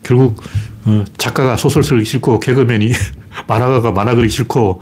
결국 0.03 0.43
어, 0.85 1.05
작가가 1.19 1.57
소설 1.57 1.83
쓰기 1.83 2.05
싫고 2.05 2.41
개그맨이 2.41 2.93
만화가가 3.47 3.93
만화 3.93 4.15
그리기 4.15 4.33
싫고 4.33 4.81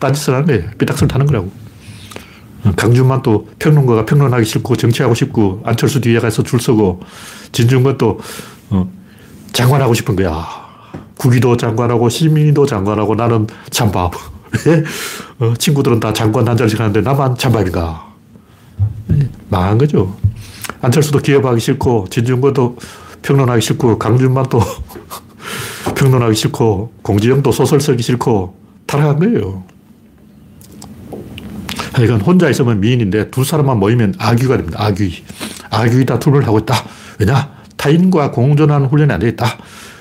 딴짓을 0.00 0.34
하는 0.34 0.46
거예요. 0.46 0.70
삐딱선 0.78 1.08
타는 1.08 1.26
거라고. 1.26 1.50
어, 2.64 2.72
강준만 2.76 3.22
또 3.22 3.48
평론가가 3.58 4.04
평론하기 4.06 4.44
싫고 4.44 4.76
정치하고 4.76 5.14
싶고 5.14 5.62
안철수 5.64 6.00
뒤에 6.00 6.18
가서 6.18 6.42
줄 6.42 6.60
서고 6.60 7.00
진중권 7.52 7.98
또 7.98 8.20
어, 8.70 8.90
장관하고 9.52 9.94
싶은 9.94 10.16
거야. 10.16 10.63
국위도 11.16 11.56
장관하고 11.56 12.08
시민도 12.08 12.66
장관하고 12.66 13.14
나는 13.14 13.46
찬밥. 13.70 14.12
어, 15.40 15.54
친구들은 15.58 16.00
다 16.00 16.12
장관 16.12 16.46
한 16.48 16.56
자리씩 16.56 16.78
하는데 16.78 17.00
나만 17.00 17.36
찬밥인가. 17.36 18.14
망한 19.48 19.78
거죠. 19.78 20.16
안철수도 20.80 21.18
기업하기 21.18 21.60
싫고, 21.60 22.06
진중권도 22.10 22.76
평론하기 23.22 23.60
싫고, 23.60 23.98
강준만 23.98 24.46
또 24.50 24.60
평론하기 25.96 26.34
싫고, 26.34 26.92
공지영도 27.02 27.52
소설 27.52 27.80
쓰기 27.80 28.02
싫고, 28.02 28.56
타락한 28.86 29.18
거예요. 29.18 29.64
하여간 31.94 32.20
혼자 32.20 32.50
있으면 32.50 32.80
미인인데 32.80 33.30
두 33.30 33.44
사람만 33.44 33.78
모이면 33.78 34.14
악귀가 34.18 34.56
됩니다. 34.56 34.84
악귀. 34.84 35.24
악귀 35.70 36.04
다툼을 36.06 36.46
하고 36.46 36.58
있다. 36.58 36.74
왜냐? 37.18 37.54
타인과 37.76 38.32
공존하는 38.32 38.88
훈련이 38.88 39.12
안 39.12 39.20
되겠다. 39.20 39.46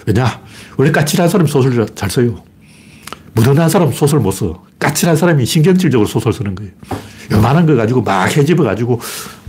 왜냐? 0.07 0.41
원래 0.77 0.91
까칠한 0.91 1.29
사람이 1.29 1.49
소설을 1.49 1.87
잘 1.95 2.09
써요. 2.09 2.43
무던한 3.33 3.69
사람 3.69 3.91
소설 3.91 4.19
못 4.19 4.31
써. 4.31 4.63
까칠한 4.79 5.15
사람이 5.15 5.45
신경질적으로 5.45 6.07
소설 6.07 6.33
쓰는 6.33 6.55
거예요. 6.55 6.71
요만한 7.31 7.65
걸 7.65 7.77
가지고 7.77 8.01
막 8.01 8.35
해집어 8.35 8.63
가지고 8.63 8.99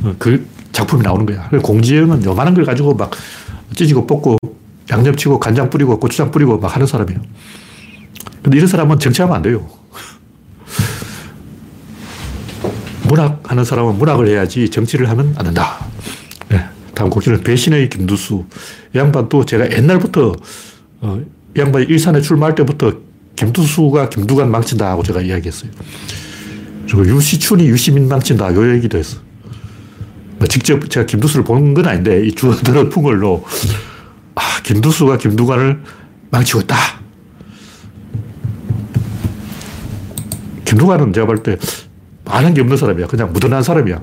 어, 0.03 0.15
그 0.19 0.47
작품이 0.73 1.03
나오는 1.03 1.27
거야. 1.27 1.49
공지영은 1.63 2.25
요만한 2.25 2.55
걸 2.55 2.65
가지고 2.65 2.95
막 2.95 3.11
찢고 3.75 4.07
뽑고 4.07 4.39
양념 4.91 5.17
치고 5.17 5.41
간장 5.41 5.71
뿌리고 5.71 5.99
고추장 5.99 6.31
뿌리고 6.31 6.59
막 6.59 6.75
하는 6.75 6.87
사람이에요. 6.87 7.21
근데 8.43 8.57
이런 8.57 8.69
사람은 8.69 8.99
정치하면 8.99 9.37
안 9.37 9.43
돼요. 9.43 9.67
문학 13.09 13.51
하는 13.51 13.65
사람은 13.65 13.99
문학을 13.99 14.29
해야지 14.29 14.69
정치를 14.69 15.09
하면 15.11 15.35
안 15.39 15.47
된다. 15.47 15.87
네. 16.49 16.65
다음 16.95 17.11
곡지는 17.11 17.43
배신의 17.43 17.91
김두수. 17.91 18.45
이 18.95 18.99
양반도 18.99 19.45
제가 19.45 19.71
옛날부터, 19.71 20.35
어, 21.05 21.21
이 21.55 21.61
양반이 21.61 21.85
일산에 21.87 22.21
출마할 22.23 22.55
때부터 22.55 22.95
김두수가 23.37 24.09
김두관 24.09 24.51
망친다 24.51 24.91
하고 24.91 25.03
제가 25.03 25.21
이야기했어요. 25.21 25.71
그리고 26.87 27.07
유시춘이 27.17 27.67
유시민 27.67 28.09
망친다. 28.09 28.55
요 28.55 28.75
얘기도 28.75 28.97
했어. 28.99 29.19
뭐 30.39 30.47
직접 30.49 30.89
제가 30.89 31.05
김두수를 31.07 31.45
본 31.45 31.75
건 31.75 31.87
아닌데, 31.87 32.25
이 32.27 32.33
주어들은 32.35 32.89
풍월로, 32.91 33.45
아, 34.35 34.41
김두수가 34.63 35.19
김두관을 35.19 35.83
망치고 36.31 36.61
있다. 36.63 36.77
김두관은 40.65 41.13
제가 41.13 41.27
볼 41.27 41.43
때 41.43 41.57
많은 42.25 42.55
게 42.55 42.63
없는 42.63 42.77
사람이야. 42.77 43.07
그냥 43.09 43.33
무던한 43.33 43.63
사람이야. 43.63 44.01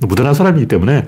무던한 0.00 0.34
사람이기 0.34 0.66
때문에 0.66 1.06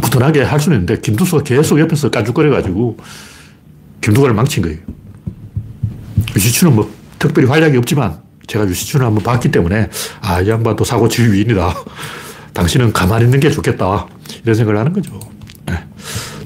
무던하게 0.00 0.42
할 0.42 0.60
수는 0.60 0.78
있는데 0.78 1.00
김두수가 1.00 1.42
계속 1.42 1.80
옆에서 1.80 2.10
까죽거려가지고 2.10 2.96
김두관을 4.04 4.34
망친 4.34 4.62
거예요. 4.62 4.78
유시춘은 6.36 6.74
뭐 6.74 6.92
특별히 7.18 7.48
활약이 7.48 7.76
없지만 7.78 8.18
제가 8.46 8.66
유시춘을 8.68 9.06
한번 9.06 9.24
봤기 9.24 9.50
때문에 9.50 9.88
아, 10.20 10.42
이 10.42 10.48
양반도 10.48 10.84
사고 10.84 11.08
칠 11.08 11.32
위인이다. 11.32 11.74
당신은 12.52 12.92
가만히 12.92 13.24
있는 13.24 13.40
게 13.40 13.50
좋겠다. 13.50 14.06
이런 14.42 14.54
생각을 14.54 14.78
하는 14.78 14.92
거죠. 14.92 15.18
네. 15.64 15.82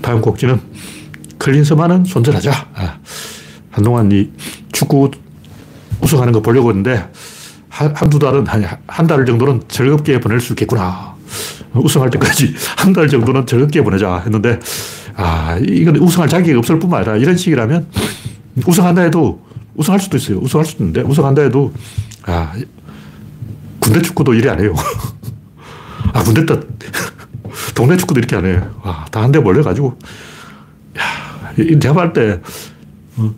다음 0.01 0.21
곡지는 0.21 0.61
클린스만은 1.39 2.05
손절하자. 2.05 2.69
아, 2.75 2.99
한동안 3.73 4.11
이 4.13 4.31
축구 4.71 5.11
우승하는 6.01 6.33
거 6.33 6.41
보려고 6.41 6.69
했는데 6.69 7.09
한, 7.69 7.93
한두 7.95 8.21
달은, 8.21 8.47
한, 8.47 8.65
한 8.87 9.07
달 9.09 9.27
정도는 9.27 9.63
즐겁게 9.67 10.21
보낼 10.21 10.41
수 10.41 10.53
있겠구나. 10.53 11.17
우승할 11.75 12.11
때까지 12.11 12.55
한 12.79 12.93
달 12.93 13.09
정도는 13.09 13.47
즐겁게 13.47 13.83
보내자 13.83 14.21
했는데, 14.21 14.59
아, 15.21 15.59
이건 15.59 15.97
우승할 15.97 16.29
자격이 16.29 16.57
없을 16.57 16.79
뿐만 16.79 17.01
아니라 17.01 17.17
이런 17.17 17.37
식이라면 17.37 17.89
우승한다 18.65 19.03
해도 19.03 19.45
우승할 19.75 19.99
수도 19.99 20.17
있어요. 20.17 20.39
우승할 20.39 20.65
수도 20.65 20.85
있는데, 20.85 21.03
우승한다 21.03 21.43
해도, 21.43 21.73
아, 22.23 22.53
군대 23.81 24.01
축구도 24.01 24.35
이래 24.35 24.49
안 24.49 24.61
해요. 24.61 24.75
아, 26.15 26.23
군대 26.23 26.47
때, 26.47 26.61
동네 27.75 27.97
축구도 27.97 28.21
이렇게 28.21 28.37
안 28.37 28.47
해요. 28.47 28.77
아, 28.83 29.07
다한 29.11 29.33
대 29.33 29.41
몰려가지고, 29.41 29.99
야, 30.99 31.53
제가 31.81 31.95
볼 31.95 32.13
때, 32.13 32.41
어, 33.17 33.35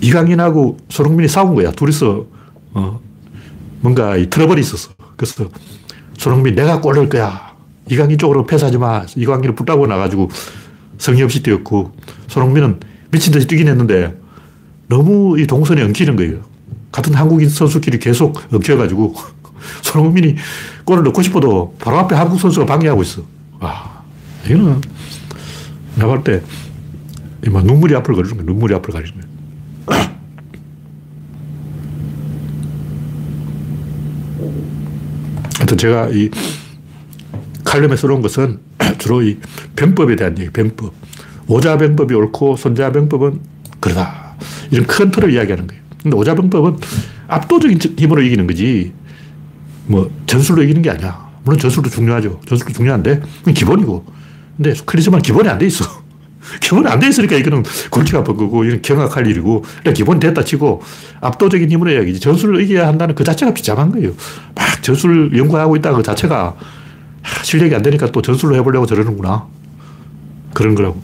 이강인하고 0.00 0.78
손흥민이 0.88 1.28
싸운 1.28 1.56
거야. 1.56 1.72
둘이서, 1.72 2.26
어, 2.74 3.00
뭔가 3.80 4.16
이 4.16 4.30
트러블이 4.30 4.60
있었어. 4.60 4.92
그래서 5.16 5.48
손흥민 6.16 6.54
내가 6.54 6.80
골 6.80 6.94
넣을 6.94 7.08
거야. 7.08 7.50
이강인 7.88 8.18
쪽으로 8.18 8.46
패스하지 8.46 8.78
마. 8.78 9.04
이강인을 9.16 9.56
붙잡고 9.56 9.86
나가지고 9.86 10.30
성의 11.00 11.22
없이 11.22 11.42
뛰었고 11.42 11.92
손흥민은 12.28 12.78
미친 13.10 13.32
듯이 13.32 13.46
뛰긴 13.46 13.66
했는데 13.68 14.14
너무 14.86 15.40
이 15.40 15.46
동선이 15.46 15.80
엉키는 15.82 16.14
거예요. 16.16 16.42
같은 16.92 17.14
한국인 17.14 17.48
선수끼리 17.48 17.98
계속 17.98 18.38
엉켜가지고 18.52 19.14
손흥민이 19.82 20.36
골을 20.84 21.02
넣고 21.04 21.22
싶어도 21.22 21.74
바로 21.78 21.98
앞에 21.98 22.14
한국 22.14 22.38
선수가 22.38 22.66
방해하고 22.66 23.00
있어. 23.02 23.22
와, 23.60 24.02
이거는 24.44 24.82
내가 25.94 26.08
볼 26.08 26.22
때, 26.22 26.42
눈물이 27.42 27.94
앞을 27.96 28.14
가리는 28.14 28.36
거야. 28.36 28.44
눈물이 28.44 28.74
앞을 28.74 28.92
가리는 28.92 29.14
거야. 29.86 29.98
하여튼 35.56 35.78
제가 35.78 36.08
이 36.10 36.30
칼럼에 37.64 37.96
써놓은 37.96 38.20
것은 38.22 38.69
주로 39.00 39.22
이 39.22 39.38
병법에 39.74 40.14
대한 40.14 40.38
얘기, 40.38 40.50
병법. 40.50 40.92
오자병법이 41.48 42.14
옳고 42.14 42.56
손자병법은 42.56 43.40
그러다. 43.80 44.36
이런 44.70 44.86
큰 44.86 45.10
틀을 45.10 45.32
이야기하는 45.32 45.66
거예요. 45.66 45.82
근데 46.00 46.16
오자병법은 46.16 46.76
압도적인 47.26 47.78
힘으로 47.98 48.22
이기는 48.22 48.46
거지, 48.46 48.92
뭐, 49.86 50.08
전술로 50.26 50.62
이기는 50.62 50.82
게 50.82 50.90
아니야. 50.90 51.28
물론 51.44 51.58
전술도 51.58 51.90
중요하죠. 51.90 52.40
전술도 52.46 52.72
중요한데, 52.74 53.22
기본이고. 53.54 54.04
근데 54.56 54.74
크리스만 54.84 55.22
기본이 55.22 55.48
안 55.48 55.58
돼 55.58 55.66
있어. 55.66 55.84
기본이 56.60 56.86
안 56.86 57.00
돼 57.00 57.08
있으니까 57.08 57.36
이거는 57.36 57.64
골치가 57.90 58.20
아픈 58.20 58.36
거고, 58.36 58.64
이건 58.64 58.82
경악할 58.82 59.26
일이고, 59.26 59.62
그러니까 59.62 59.92
기본이 59.92 60.20
됐다 60.20 60.44
치고, 60.44 60.82
압도적인 61.20 61.70
힘으로 61.70 61.90
해야지. 61.90 62.20
전술을 62.20 62.62
이겨야 62.62 62.86
한다는 62.86 63.14
그 63.14 63.24
자체가 63.24 63.52
비참한 63.54 63.90
거예요. 63.90 64.12
막 64.54 64.82
전술 64.82 65.36
연구하고 65.36 65.76
있다 65.76 65.92
그 65.94 66.02
자체가 66.02 66.54
실력이 67.42 67.74
안 67.74 67.82
되니까 67.82 68.10
또 68.12 68.22
전술로 68.22 68.56
해보려고 68.56 68.86
저러는구나. 68.86 69.46
그런 70.54 70.74
거라고. 70.74 71.00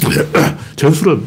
전술은 0.76 1.22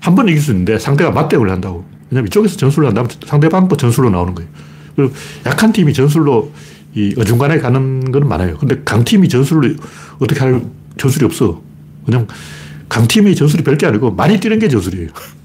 한 0.00 0.14
번 0.14 0.28
이길 0.28 0.40
수 0.40 0.50
있는데 0.50 0.78
상대가 0.78 1.10
맞대응을 1.10 1.50
한다고. 1.50 1.84
왜냐면 2.10 2.26
이쪽에서 2.28 2.56
전술을 2.56 2.88
한다면 2.88 3.10
상대방도 3.26 3.76
전술로 3.76 4.10
나오는 4.10 4.34
거예요. 4.34 4.50
그리고 4.94 5.14
약한 5.46 5.72
팀이 5.72 5.94
전술로 5.94 6.52
이 6.94 7.14
어중간하게 7.18 7.60
가는 7.60 8.12
건 8.12 8.28
많아요. 8.28 8.56
근데 8.58 8.80
강팀이 8.84 9.28
전술을 9.28 9.76
어떻게 10.18 10.40
할 10.40 10.62
전술이 10.98 11.24
없어. 11.24 11.60
그냥 12.04 12.26
강팀의 12.88 13.34
전술이 13.34 13.64
별게 13.64 13.86
아니고 13.86 14.10
많이 14.12 14.38
뛰는 14.38 14.58
게 14.58 14.68
전술이에요. 14.68 15.08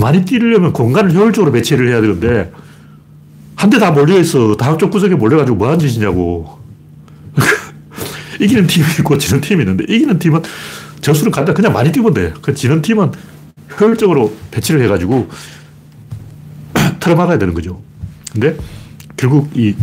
많이 0.00 0.24
뛰려면 0.24 0.72
공간을 0.72 1.12
효율적으로 1.14 1.52
배치를 1.52 1.88
해야 1.88 2.00
되는데 2.00 2.52
한 3.56 3.70
대 3.70 3.78
다 3.78 3.90
몰려있어. 3.92 4.56
다 4.56 4.70
한쪽 4.70 4.90
구석에 4.90 5.14
몰려가지고 5.14 5.56
뭐 5.56 5.68
하는 5.68 5.78
짓이냐고. 5.78 6.58
이기는 8.40 8.66
팀이 8.66 8.84
있고 8.98 9.16
지는 9.18 9.40
팀이 9.40 9.62
있는데 9.62 9.84
이기는 9.88 10.18
팀은 10.18 10.42
전술은 11.00 11.30
간다. 11.30 11.52
그냥 11.54 11.72
많이 11.72 11.92
뛰면 11.92 12.12
돼. 12.14 12.32
그 12.42 12.54
지는 12.54 12.82
팀은 12.82 13.12
효율적으로 13.80 14.34
배치를 14.50 14.82
해가지고 14.82 15.28
틀어막아야 17.00 17.38
되는 17.38 17.54
거죠. 17.54 17.80
근데 18.32 18.56
결국 19.16 19.50
이 19.56 19.74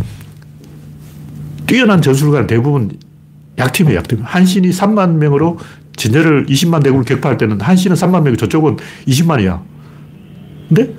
뛰어난 1.66 2.02
전술가는 2.02 2.46
대부분 2.46 2.98
약팀이에요, 3.58 3.98
약팀. 3.98 4.20
한신이 4.22 4.70
3만 4.70 5.12
명으로 5.16 5.58
진열을 5.96 6.46
20만 6.46 6.82
대군을 6.82 7.04
격파할 7.04 7.38
때는 7.38 7.60
한신은 7.60 7.96
3만 7.96 8.22
명이고 8.22 8.36
저쪽은 8.36 8.76
20만이야. 9.06 9.60
근데 10.70 10.94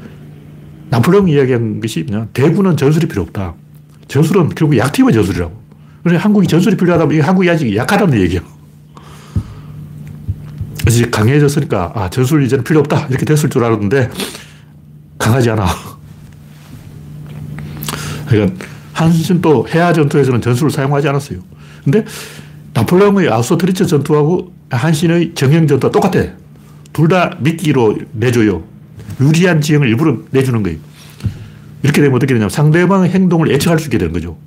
나폴레옹 0.89 1.29
이야기한 1.29 1.79
것이 1.79 2.05
그냥 2.05 2.27
대군은 2.33 2.75
전술이 2.75 3.07
필요 3.07 3.23
없다. 3.23 3.55
전술은 4.09 4.49
결국 4.49 4.77
약팀의 4.77 5.13
전술이라고. 5.13 5.61
그래 6.03 6.17
한국이 6.17 6.47
전술이 6.47 6.75
필요하다면 6.75 7.15
이 7.15 7.19
한국이 7.21 7.49
아직 7.49 7.73
약하다는 7.73 8.19
얘기야. 8.19 8.41
그래서 10.81 11.09
강해졌으니까 11.09 11.93
아 11.95 12.09
전술 12.09 12.43
이제는 12.43 12.63
필요 12.65 12.81
없다 12.81 13.07
이렇게 13.07 13.23
됐을 13.23 13.49
줄 13.49 13.63
알았는데 13.63 14.09
강하지 15.17 15.49
않아. 15.51 15.65
그러니까 18.27 18.65
한신도 18.93 19.67
해야 19.73 19.93
전투에서는 19.93 20.41
전술을 20.41 20.69
사용하지 20.71 21.07
않았어요. 21.07 21.39
근데 21.85 22.03
나폴레옹의 22.73 23.29
아우스트리츠 23.29 23.85
전투하고 23.85 24.53
한신의 24.69 25.33
정형 25.35 25.67
전투가 25.67 25.91
똑같아. 25.91 26.25
둘 26.91 27.07
다 27.07 27.37
미끼로 27.39 27.97
내줘요. 28.11 28.63
유리한 29.21 29.61
지형을 29.61 29.87
일부러 29.87 30.17
내주는 30.31 30.61
거예요. 30.63 30.77
이렇게 31.83 32.01
되면 32.01 32.15
어떻게 32.15 32.33
되냐면 32.33 32.49
상대방의 32.49 33.09
행동을 33.11 33.49
예측할 33.51 33.79
수 33.79 33.85
있게 33.85 33.97
되는 33.97 34.13
거죠. 34.13 34.37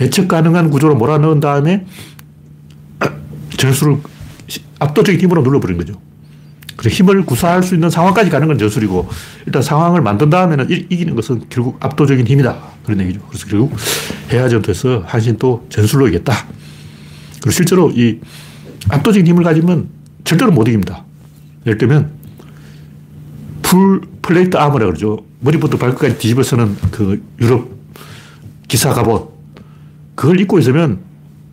예측 0.00 0.28
가능한 0.28 0.70
구조로 0.70 0.94
몰아넣은 0.96 1.40
다음에 1.40 1.86
전술을 3.56 3.98
압도적인 4.78 5.20
힘으로 5.20 5.42
눌러버린 5.42 5.76
거죠. 5.76 5.94
그래서 6.76 6.94
힘을 6.94 7.24
구사할 7.24 7.64
수 7.64 7.74
있는 7.74 7.90
상황까지 7.90 8.30
가는 8.30 8.46
건 8.46 8.56
전술이고, 8.56 9.08
일단 9.46 9.62
상황을 9.62 10.00
만든 10.00 10.30
다음에는 10.30 10.70
이, 10.70 10.86
기는 10.86 11.16
것은 11.16 11.42
결국 11.48 11.76
압도적인 11.84 12.24
힘이다. 12.24 12.56
그런 12.84 13.00
얘기죠. 13.00 13.20
그래서 13.28 13.46
결국 13.48 13.76
해하 14.30 14.48
전투에서 14.48 15.02
한신도 15.04 15.66
전술로 15.70 16.06
이겼다. 16.06 16.46
그리고 17.40 17.50
실제로 17.50 17.90
이 17.90 18.20
압도적인 18.90 19.26
힘을 19.26 19.42
가지면 19.42 19.88
절대로 20.22 20.52
못 20.52 20.68
이깁니다. 20.68 21.04
예를 21.66 21.78
들면, 21.78 22.17
full 23.68 24.00
plate 24.22 24.56
armor라 24.56 24.86
그러죠. 24.86 25.18
머리부터 25.40 25.76
발끝까지 25.76 26.16
뒤집어 26.16 26.42
쓰는 26.42 26.74
그 26.90 27.22
유럽 27.38 27.68
기사 28.66 28.94
갑옷. 28.94 29.30
그걸 30.14 30.40
입고 30.40 30.58
있으면 30.58 31.00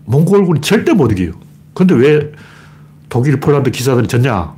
몽골군이 0.05 0.61
절대 0.61 0.93
못 0.93 1.11
이겨요. 1.11 1.33
근데 1.73 1.93
왜 1.93 2.31
독일, 3.09 3.41
폴란드 3.41 3.69
기사들이 3.69 4.07
졌냐? 4.07 4.53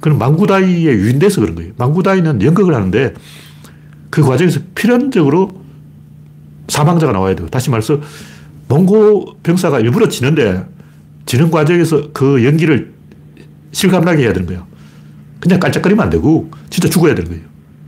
그건 0.00 0.18
망구다이에 0.18 0.90
유인돼서 0.90 1.42
그런 1.42 1.54
거예요. 1.54 1.72
망구다이는 1.76 2.40
연극을 2.40 2.74
하는데 2.74 3.12
그 4.08 4.22
과정에서 4.22 4.60
필연적으로 4.74 5.50
사망자가 6.68 7.12
나와야 7.12 7.36
돼요. 7.36 7.46
다시 7.50 7.68
말해서 7.68 8.00
몽고 8.68 9.36
병사가 9.42 9.80
일부러 9.80 10.08
지는데 10.08 10.64
지는 11.26 11.50
과정에서 11.50 12.10
그 12.14 12.42
연기를 12.42 12.94
실감나게 13.72 14.22
해야 14.22 14.32
되는 14.32 14.46
거예요. 14.46 14.71
그냥 15.42 15.58
깔짝거리면 15.58 16.04
안 16.04 16.08
되고 16.08 16.48
진짜 16.70 16.88
죽어야 16.88 17.16
되는 17.16 17.28
거예요. 17.28 17.44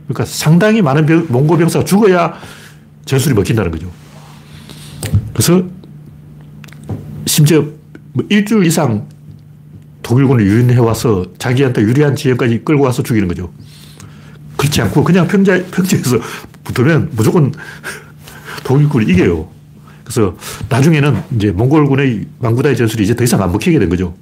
그러니까 0.07 0.25
상당히 0.25 0.81
많은 0.81 1.05
병, 1.05 1.25
몽고 1.29 1.55
병사가 1.55 1.85
죽어야 1.85 2.33
전술이 3.05 3.33
먹힌다는 3.33 3.71
거죠. 3.71 3.89
그래서 5.31 5.63
심지어 7.25 7.65
뭐 8.11 8.25
일주일 8.27 8.65
이상 8.65 9.07
독일군을 10.03 10.45
유인해 10.45 10.77
와서 10.79 11.25
자기한테 11.37 11.81
유리한 11.83 12.13
지역까지 12.13 12.63
끌고 12.65 12.83
와서 12.83 13.01
죽이는 13.01 13.29
거죠. 13.29 13.53
그렇지 14.57 14.81
않고 14.81 15.05
그냥 15.05 15.25
평자, 15.25 15.63
평지에서 15.71 16.19
붙으면 16.65 17.11
무조건 17.15 17.53
독일군이 18.65 19.13
이겨요. 19.13 19.47
그래서 20.03 20.35
나중에는 20.67 21.23
이제 21.37 21.51
몽골군의 21.51 22.25
망구다의 22.39 22.75
전술이 22.75 23.05
이제 23.05 23.15
더 23.15 23.23
이상 23.23 23.41
안 23.41 23.53
먹히게 23.53 23.79
된 23.79 23.87
거죠. 23.87 24.13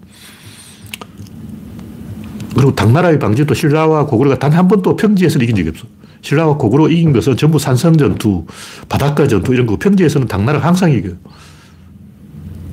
그리고 2.55 2.73
당나라의 2.75 3.19
방지도 3.19 3.53
신라와 3.53 4.05
고구려가 4.05 4.37
단 4.39 4.53
한 4.53 4.67
번도 4.67 4.95
평지에서 4.95 5.39
이긴 5.39 5.55
적이 5.55 5.69
없어. 5.69 5.85
신라와 6.21 6.57
고구려 6.57 6.87
이긴 6.89 7.11
것은 7.11 7.35
전부 7.35 7.57
산성 7.59 7.97
전투, 7.97 8.45
바닷가 8.87 9.27
전투 9.27 9.53
이런 9.53 9.65
거 9.65 9.75
평지에서는 9.77 10.27
당나라가 10.27 10.67
항상 10.67 10.91
이겨요. 10.91 11.13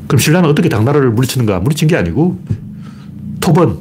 그럼 0.07 0.19
신라는 0.19 0.49
어떻게 0.49 0.69
당나라를 0.69 1.11
물리치는가? 1.11 1.61
물리친 1.61 1.89
게 1.89 1.97
아니고 1.97 2.39
토번, 3.41 3.79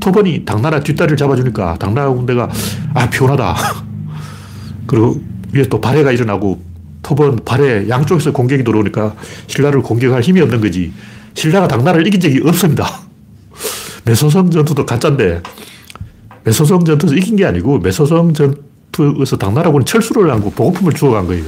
토번이 0.00 0.44
당나라 0.44 0.80
뒷다리를 0.80 1.16
잡아주니까 1.16 1.76
당나라 1.78 2.10
군대가 2.10 2.50
아 2.94 3.08
피곤하다. 3.08 3.56
그리고 4.86 5.20
위에 5.52 5.64
또 5.68 5.80
발해가 5.80 6.12
일어나고 6.12 6.60
토번, 7.02 7.36
발해 7.44 7.88
양쪽에서 7.88 8.32
공격이 8.32 8.62
들어오니까 8.64 9.14
신라를 9.46 9.80
공격할 9.82 10.22
힘이 10.22 10.40
없는 10.42 10.60
거지. 10.60 10.92
신라가 11.34 11.66
당나라를 11.68 12.06
이긴 12.06 12.20
적이 12.20 12.40
없습니다. 12.44 12.86
매소성 14.06 14.50
전투도 14.50 14.86
가짜인데 14.86 15.42
매소성 16.44 16.84
전투에서 16.84 17.16
이긴 17.16 17.36
게 17.36 17.44
아니고 17.44 17.78
매소성 17.80 18.32
전투에서 18.32 19.36
당나라군이 19.36 19.84
철수를 19.84 20.30
하고 20.30 20.50
보급품을 20.50 20.92
주워간 20.92 21.26
거예요. 21.26 21.44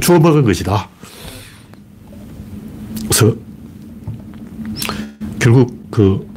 주워 0.00 0.18
먹은 0.18 0.42
것이다. 0.44 0.88
그래서 3.08 3.34
결국 5.38 5.90
그 5.90 6.28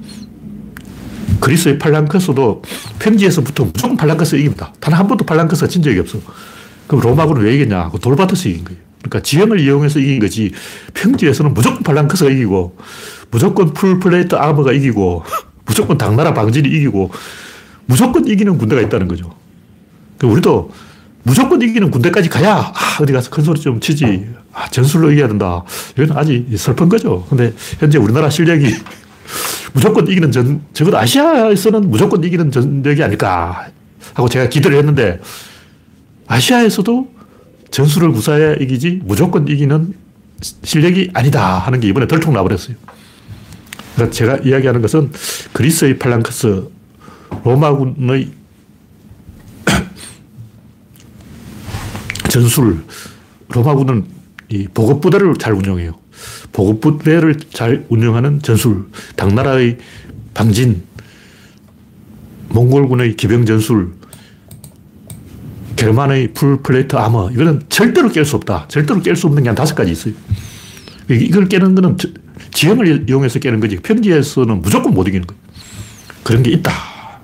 그리스의 1.39 1.77
팔랑크스도 1.79 2.61
평지에서부터 2.99 3.65
무조건 3.65 3.97
팔랑크스 3.97 4.35
이깁니다. 4.37 4.73
단 4.79 4.93
한 4.93 5.07
번도 5.07 5.25
팔랑크스가 5.25 5.67
진 5.67 5.81
적이 5.81 5.99
없어. 5.99 6.19
그럼 6.87 7.01
로마군은 7.01 7.41
왜 7.41 7.55
이겼냐? 7.55 7.89
그 7.89 7.99
돌바트스 7.99 8.47
이긴 8.49 8.65
거예요. 8.65 8.82
그러니까 9.03 9.21
지형을 9.21 9.59
이용해서 9.59 9.99
이긴 9.99 10.19
거지. 10.19 10.51
평지에서는 10.93 11.53
무조건 11.53 11.83
팔랑크스가 11.83 12.31
이기고, 12.31 12.77
무조건 13.29 13.73
풀플레이트 13.73 14.35
아머가 14.35 14.71
이기고, 14.71 15.23
무조건 15.65 15.97
당나라 15.97 16.33
방진이 16.33 16.67
이기고, 16.67 17.11
무조건 17.85 18.25
이기는 18.25 18.57
군대가 18.57 18.81
있다는 18.81 19.07
거죠. 19.07 19.35
우리도 20.23 20.71
무조건 21.23 21.61
이기는 21.61 21.91
군대까지 21.91 22.29
가야, 22.29 22.55
아, 22.55 22.97
어디 23.01 23.13
가서 23.13 23.29
큰 23.29 23.43
소리 23.43 23.59
좀 23.59 23.79
치지. 23.79 24.27
아, 24.53 24.67
전술로 24.69 25.11
이겨야 25.11 25.27
된다. 25.27 25.63
이건 25.97 26.17
아직 26.17 26.45
슬픈 26.57 26.89
거죠. 26.89 27.25
근데 27.29 27.53
현재 27.79 27.97
우리나라 27.97 28.29
실력이 28.29 28.73
무조건 29.73 30.07
이기는 30.07 30.31
전, 30.31 30.61
적어도 30.73 30.97
아시아에서는 30.97 31.89
무조건 31.89 32.23
이기는 32.23 32.51
전력이 32.51 33.03
아닐까 33.03 33.67
하고 34.13 34.29
제가 34.29 34.49
기대를 34.49 34.77
했는데 34.77 35.19
아시아에서도 36.27 37.12
전술을 37.73 38.11
구사해야 38.11 38.53
이기지 38.53 39.01
무조건 39.03 39.47
이기는 39.47 39.95
실력이 40.63 41.09
아니다 41.13 41.57
하는 41.57 41.79
게 41.79 41.87
이번에 41.87 42.07
덜통 42.07 42.31
나버렸어요. 42.33 42.75
그러니까 43.95 44.13
제가 44.13 44.37
이야기하는 44.37 44.81
것은 44.83 45.11
그리스의 45.53 45.97
팔랑크스, 45.97 46.67
로마군의 47.43 48.31
전술, 52.29 52.83
로마군은 53.49 54.05
이 54.49 54.67
보급부대를 54.71 55.33
잘 55.39 55.53
운영해요. 55.53 55.97
보급부대를 56.51 57.39
잘 57.51 57.87
운영하는 57.89 58.43
전술, 58.43 58.85
당나라의 59.15 59.79
방진, 60.35 60.83
몽골군의 62.49 63.15
기병 63.15 63.47
전술, 63.47 63.93
게르만의 65.83 66.33
full 66.33 66.61
plate 66.61 66.95
armor, 66.95 67.29
이거는 67.29 67.63
절대로 67.69 68.09
깰 68.09 68.23
수 68.25 68.35
없다. 68.37 68.65
절대로 68.69 69.01
깰 69.01 69.15
수 69.15 69.27
없는 69.27 69.43
게 69.43 69.49
한 69.49 69.55
다섯 69.55 69.75
가지 69.75 69.91
있어요. 69.91 70.13
이걸 71.09 71.49
깨는 71.49 71.75
거는 71.75 71.97
지형을 72.51 73.05
이용해서 73.09 73.39
깨는 73.39 73.59
거지. 73.59 73.77
평지에서는 73.77 74.61
무조건 74.61 74.93
못 74.93 75.07
이기는 75.07 75.27
거예요. 75.27 75.41
그런 76.23 76.41
게 76.43 76.51
있다. 76.51 76.71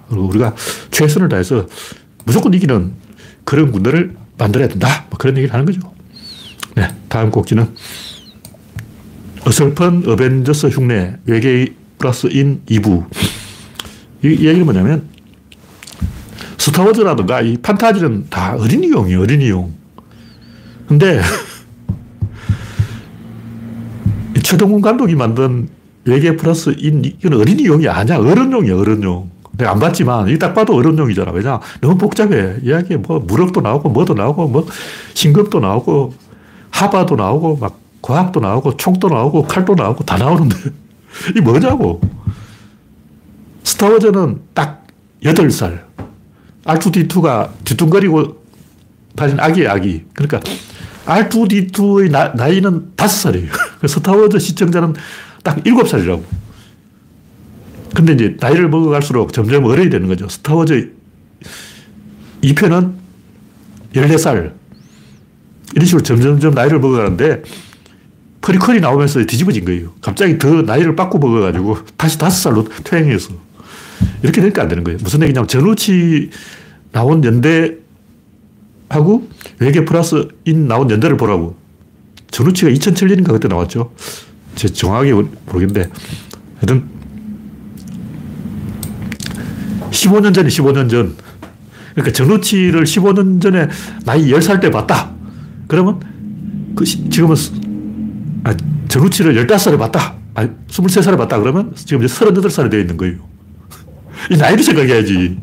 그리고 0.10 0.28
우리가 0.28 0.54
최선을 0.92 1.30
다해서 1.30 1.68
무조건 2.26 2.54
이기는 2.54 2.92
그런 3.46 3.72
군대를 3.72 4.16
만들어야 4.38 4.68
된다. 4.68 5.06
뭐 5.10 5.18
그런 5.18 5.38
얘기를 5.38 5.54
하는 5.54 5.66
거죠. 5.66 5.80
네. 6.76 6.88
다음 7.08 7.32
꼭지는 7.32 7.70
어설픈 9.46 10.04
어벤져스 10.06 10.68
흉내, 10.68 11.16
외계 11.26 11.74
플러스 11.98 12.28
인 12.32 12.62
2부. 12.70 13.08
이 14.24 14.28
얘기는 14.28 14.64
뭐냐면, 14.66 15.08
스타워즈라든가 16.60 17.42
이 17.42 17.58
판타지는 17.58 18.28
다 18.30 18.56
어린이용이에요, 18.60 19.22
어린이용. 19.22 19.74
근데, 20.88 21.22
최동훈 24.44 24.82
감독이 24.82 25.16
만든 25.16 25.70
외계 26.06 26.36
플러스 26.36 26.76
인, 26.78 27.04
이건 27.06 27.40
어린이용이 27.40 27.88
아니야. 27.88 28.18
어른용이야, 28.18 28.76
어른용. 28.76 29.30
내가 29.54 29.72
안 29.72 29.80
봤지만, 29.80 30.28
이게 30.28 30.38
딱 30.38 30.54
봐도 30.54 30.76
어른용이잖아. 30.76 31.32
왜냐? 31.32 31.60
너무 31.82 31.98
복잡해. 31.98 32.58
이야기에 32.64 32.98
뭐, 32.98 33.20
무력도 33.20 33.62
나오고, 33.62 33.90
뭐도 33.90 34.14
나오고, 34.14 34.48
뭐, 34.48 34.68
신급도 35.14 35.60
나오고, 35.60 36.14
하바도 36.72 37.16
나오고, 37.16 37.58
막, 37.58 37.80
과학도 38.02 38.40
나오고, 38.40 38.78
총도 38.78 39.10
나오고, 39.10 39.44
칼도 39.44 39.76
나오고, 39.76 40.04
다 40.04 40.18
나오는데, 40.18 40.56
이 41.38 41.42
뭐냐고. 41.42 42.02
스타워즈는 43.64 44.42
딱 44.54 44.88
8살. 45.24 45.89
R2D2가 46.70 47.50
뒤뚱거리고 47.66 48.44
다닌 49.16 49.40
아기예 49.40 49.68
아기. 49.68 50.06
그러니까, 50.14 50.40
R2D2의 51.06 52.12
나, 52.12 52.30
나이는 52.30 52.92
5살이에요. 52.96 53.50
스타워즈 53.88 54.40
시청자는 54.40 54.94
딱 55.44 55.64
7살이라고. 55.64 56.24
근데 57.96 58.14
이제 58.14 58.38
나이를 58.40 58.70
먹어갈수록 58.70 59.34
점점 59.34 59.66
어려야 59.66 59.90
되는 59.90 60.08
거죠. 60.08 60.30
스타워즈 60.30 60.94
2편은 62.44 62.94
14살. 63.94 64.54
이런 65.76 65.86
식으로 65.86 66.04
점점점 66.04 66.54
나이를 66.54 66.80
먹어가는데 66.80 67.44
프리퀄이 68.42 68.80
나오면서 68.80 69.26
뒤집어진 69.26 69.66
거예요. 69.66 69.94
갑자기 70.02 70.38
더 70.38 70.62
나이를 70.62 70.96
바꿔 70.96 71.18
먹어가지고 71.18 71.80
다시 71.98 72.18
다섯 72.18 72.50
살로 72.50 72.66
퇴행해서. 72.84 73.49
이렇게 74.24 74.42
되니까 74.42 74.64
안 74.64 74.68
되는 74.68 74.84
거예요. 74.84 75.00
무슨 75.02 75.22
얘기냐면 75.22 75.48
전우치 75.48 76.30
나온 76.92 77.24
연도하고 77.24 77.80
외계 79.60 79.86
플러스 79.86 80.28
인 80.46 80.68
나온 80.68 80.90
연도를 80.90 81.18
보라고. 81.18 81.58
전우치가 82.32 82.72
2007년인가 82.72 83.32
그때 83.32 83.48
나왔죠. 83.48 83.94
제 84.56 84.68
정확하게 84.68 85.14
모르겠는데. 85.14 85.90
하여튼 86.58 86.86
15년 89.92 90.34
전이 90.34 90.50
15년 90.50 90.90
전. 90.90 91.16
그러니까 91.94 92.14
전우치를 92.14 92.84
15년 92.84 93.42
전에 93.42 93.68
나이 94.06 94.30
10살 94.32 94.62
때 94.62 94.70
봤다. 94.70 95.12
그러면 95.68 96.00
그 96.76 96.86
시, 96.86 97.10
지금은 97.10 97.36
아, 98.44 98.56
전우치를 98.88 99.46
15살에 99.48 99.78
봤다. 99.78 100.16
아, 100.36 100.48
23살에 100.68 101.18
봤다. 101.18 101.40
그러면 101.40 101.74
지금 101.76 102.04
이제 102.04 102.14
38살이 102.14 102.72
되어 102.72 102.80
있는 102.80 102.98
거예요. 102.98 103.18
이 104.30 104.38
나이를 104.38 104.64
생각해야지. 104.64 105.38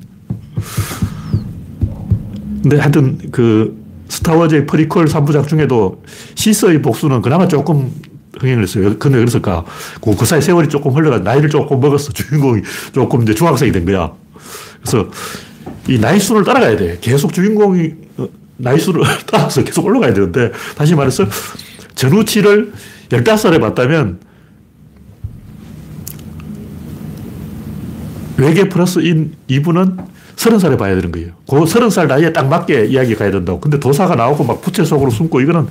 근데 2.62 2.78
하여튼 2.78 3.18
그 3.30 3.76
스타워즈의 4.08 4.66
프리퀄 4.66 5.04
3부작 5.04 5.48
중에도 5.48 6.02
시서의 6.34 6.82
복수는 6.82 7.22
그나마 7.22 7.46
조금 7.48 7.92
흥행을 8.38 8.62
했어요. 8.64 8.96
근데 8.98 9.18
그랬을까? 9.18 9.64
그, 10.00 10.14
그 10.16 10.24
사이 10.24 10.42
세월이 10.42 10.68
조금 10.68 10.92
흘러가 10.92 11.18
나이를 11.18 11.48
조금 11.48 11.80
먹었어. 11.80 12.12
주인공이 12.12 12.62
조금 12.92 13.22
이제 13.22 13.34
중학생이 13.34 13.72
된 13.72 13.84
거야. 13.84 14.12
그래서 14.80 15.08
이 15.88 15.98
나이 15.98 16.18
수를 16.18 16.44
따라가야 16.44 16.76
돼. 16.76 16.98
계속 17.00 17.32
주인공이 17.32 17.92
어, 18.18 18.28
나이 18.56 18.78
수를 18.78 19.02
따라서 19.26 19.62
계속 19.64 19.84
올라가야 19.84 20.12
되는데, 20.12 20.52
다시 20.76 20.94
말해서 20.94 21.26
전우치를 21.94 22.72
15살에 23.08 23.60
봤다면 23.60 24.20
외계 28.38 28.68
플러스 28.68 28.98
인 29.00 29.34
2부는 29.48 30.06
서른 30.36 30.58
살에 30.58 30.76
봐야 30.76 30.94
되는 30.94 31.10
거예요. 31.10 31.32
그 31.48 31.66
서른 31.66 31.88
살 31.88 32.06
나이에 32.06 32.32
딱 32.32 32.48
맞게 32.48 32.86
이야기 32.86 33.14
가야 33.14 33.30
된다고. 33.30 33.58
근데 33.58 33.80
도사가 33.80 34.14
나오고 34.14 34.44
막 34.44 34.60
부채 34.60 34.84
속으로 34.84 35.10
숨고 35.10 35.40
이거는 35.40 35.68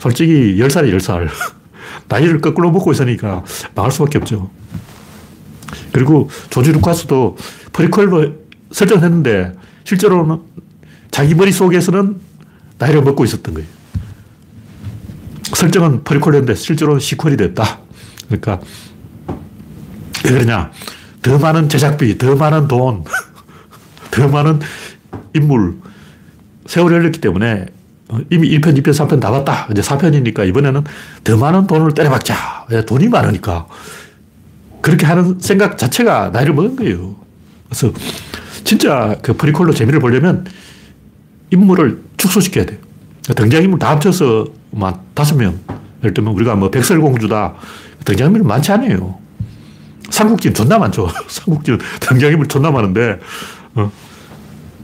솔직히 0.00 0.58
열살에 0.58 0.98
살 0.98 1.28
나이를 2.08 2.40
거꾸로 2.40 2.70
먹고 2.70 2.90
있으니까 2.92 3.44
망할 3.74 3.92
수밖에 3.92 4.18
없죠. 4.18 4.50
그리고 5.92 6.28
조지 6.50 6.72
루카스도 6.72 7.36
프리퀄로 7.72 8.34
설정했는데 8.72 9.54
실제로는 9.84 10.40
자기 11.10 11.34
머릿속에서는 11.34 12.20
나이를 12.78 13.02
먹고 13.02 13.24
있었던 13.24 13.54
거예요. 13.54 13.68
설정은 15.54 16.04
프리퀄인데 16.04 16.54
실제로는 16.54 17.00
sequel이 17.00 17.36
됐다. 17.36 17.80
그러니까 18.26 18.60
왜 20.24 20.30
그러냐. 20.30 20.70
더 21.22 21.38
많은 21.38 21.68
제작비, 21.68 22.16
더 22.18 22.36
많은 22.36 22.68
돈, 22.68 23.04
더 24.10 24.28
많은 24.28 24.60
인물, 25.34 25.76
세월이 26.66 26.94
흘렀기 26.94 27.20
때문에 27.20 27.66
이미 28.30 28.48
1편, 28.58 28.78
2편, 28.78 28.88
3편 28.90 29.20
다 29.20 29.30
봤다. 29.30 29.68
이제 29.70 29.82
4편이니까 29.82 30.48
이번에는 30.48 30.84
더 31.24 31.36
많은 31.36 31.66
돈을 31.66 31.92
때려박자. 31.92 32.66
왜 32.70 32.84
돈이 32.84 33.08
많으니까. 33.08 33.66
그렇게 34.80 35.04
하는 35.06 35.38
생각 35.40 35.76
자체가 35.76 36.30
나이를 36.30 36.54
먹은 36.54 36.76
거예요. 36.76 37.16
그래서 37.68 37.92
진짜 38.64 39.16
그 39.22 39.34
프리퀄로 39.36 39.74
재미를 39.74 40.00
보려면 40.00 40.46
인물을 41.50 42.02
축소시켜야 42.16 42.64
돼요. 42.64 42.78
등장인물 43.34 43.78
다 43.78 43.90
합쳐서 43.90 44.46
만 44.70 44.94
다섯 45.14 45.36
명. 45.36 45.58
예를 46.02 46.14
들면 46.14 46.32
우리가 46.34 46.54
뭐 46.54 46.70
백설공주다. 46.70 47.54
등장인물 48.04 48.42
많지 48.44 48.72
않아요. 48.72 49.18
삼국지는 50.10 50.54
존나 50.54 50.78
많죠. 50.78 51.08
삼국지는 51.28 51.78
등장인물 52.00 52.48
존나 52.48 52.70
많은데, 52.70 53.18
어, 53.74 53.90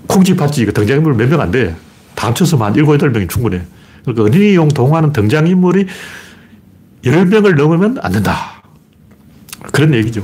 콩쥐, 0.07 0.37
팥쥐, 0.37 0.67
등장인물 0.73 1.15
몇 1.15 1.29
명 1.29 1.41
안 1.41 1.51
돼. 1.51 1.75
다 2.15 2.29
합쳐서 2.29 2.57
한 2.59 2.75
일곱, 2.75 2.95
여덟 2.95 3.11
명이 3.11 3.27
충분해. 3.29 3.63
그러니까 4.03 4.23
어린이용 4.25 4.69
동화는 4.69 5.13
등장인물이 5.13 5.87
열 7.07 7.27
명을 7.27 7.55
넘으면 7.57 7.99
안 8.03 8.13
된다. 8.13 8.63
그런 9.73 9.95
얘기죠. 9.95 10.23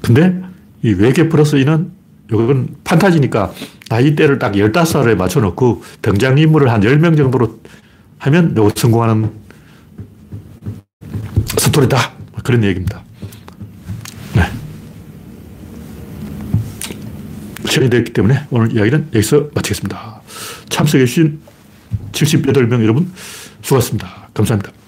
근데 0.00 0.40
이 0.82 0.90
외계 0.94 1.28
플러스 1.28 1.56
이는 1.56 1.92
이건 2.30 2.68
판타지니까 2.84 3.52
나이대를 3.88 4.38
딱 4.38 4.52
15살에 4.52 5.14
맞춰놓고 5.14 5.82
등장인물을 6.02 6.70
한 6.70 6.80
10명 6.80 7.16
정도로 7.16 7.60
하면 8.18 8.56
성공하는 8.74 9.30
스토리다. 11.72 12.12
그런 12.44 12.62
얘기입니다. 12.64 13.02
네. 14.34 14.42
시간이 17.66 17.88
됐기 17.88 18.12
때문에 18.12 18.46
오늘 18.50 18.72
이야기는 18.72 19.08
여기서 19.14 19.48
마치겠습니다. 19.54 20.20
참석해주신 20.68 21.40
78명 22.12 22.82
여러분 22.82 23.10
수고하셨습니다. 23.62 24.28
감사합니다. 24.34 24.81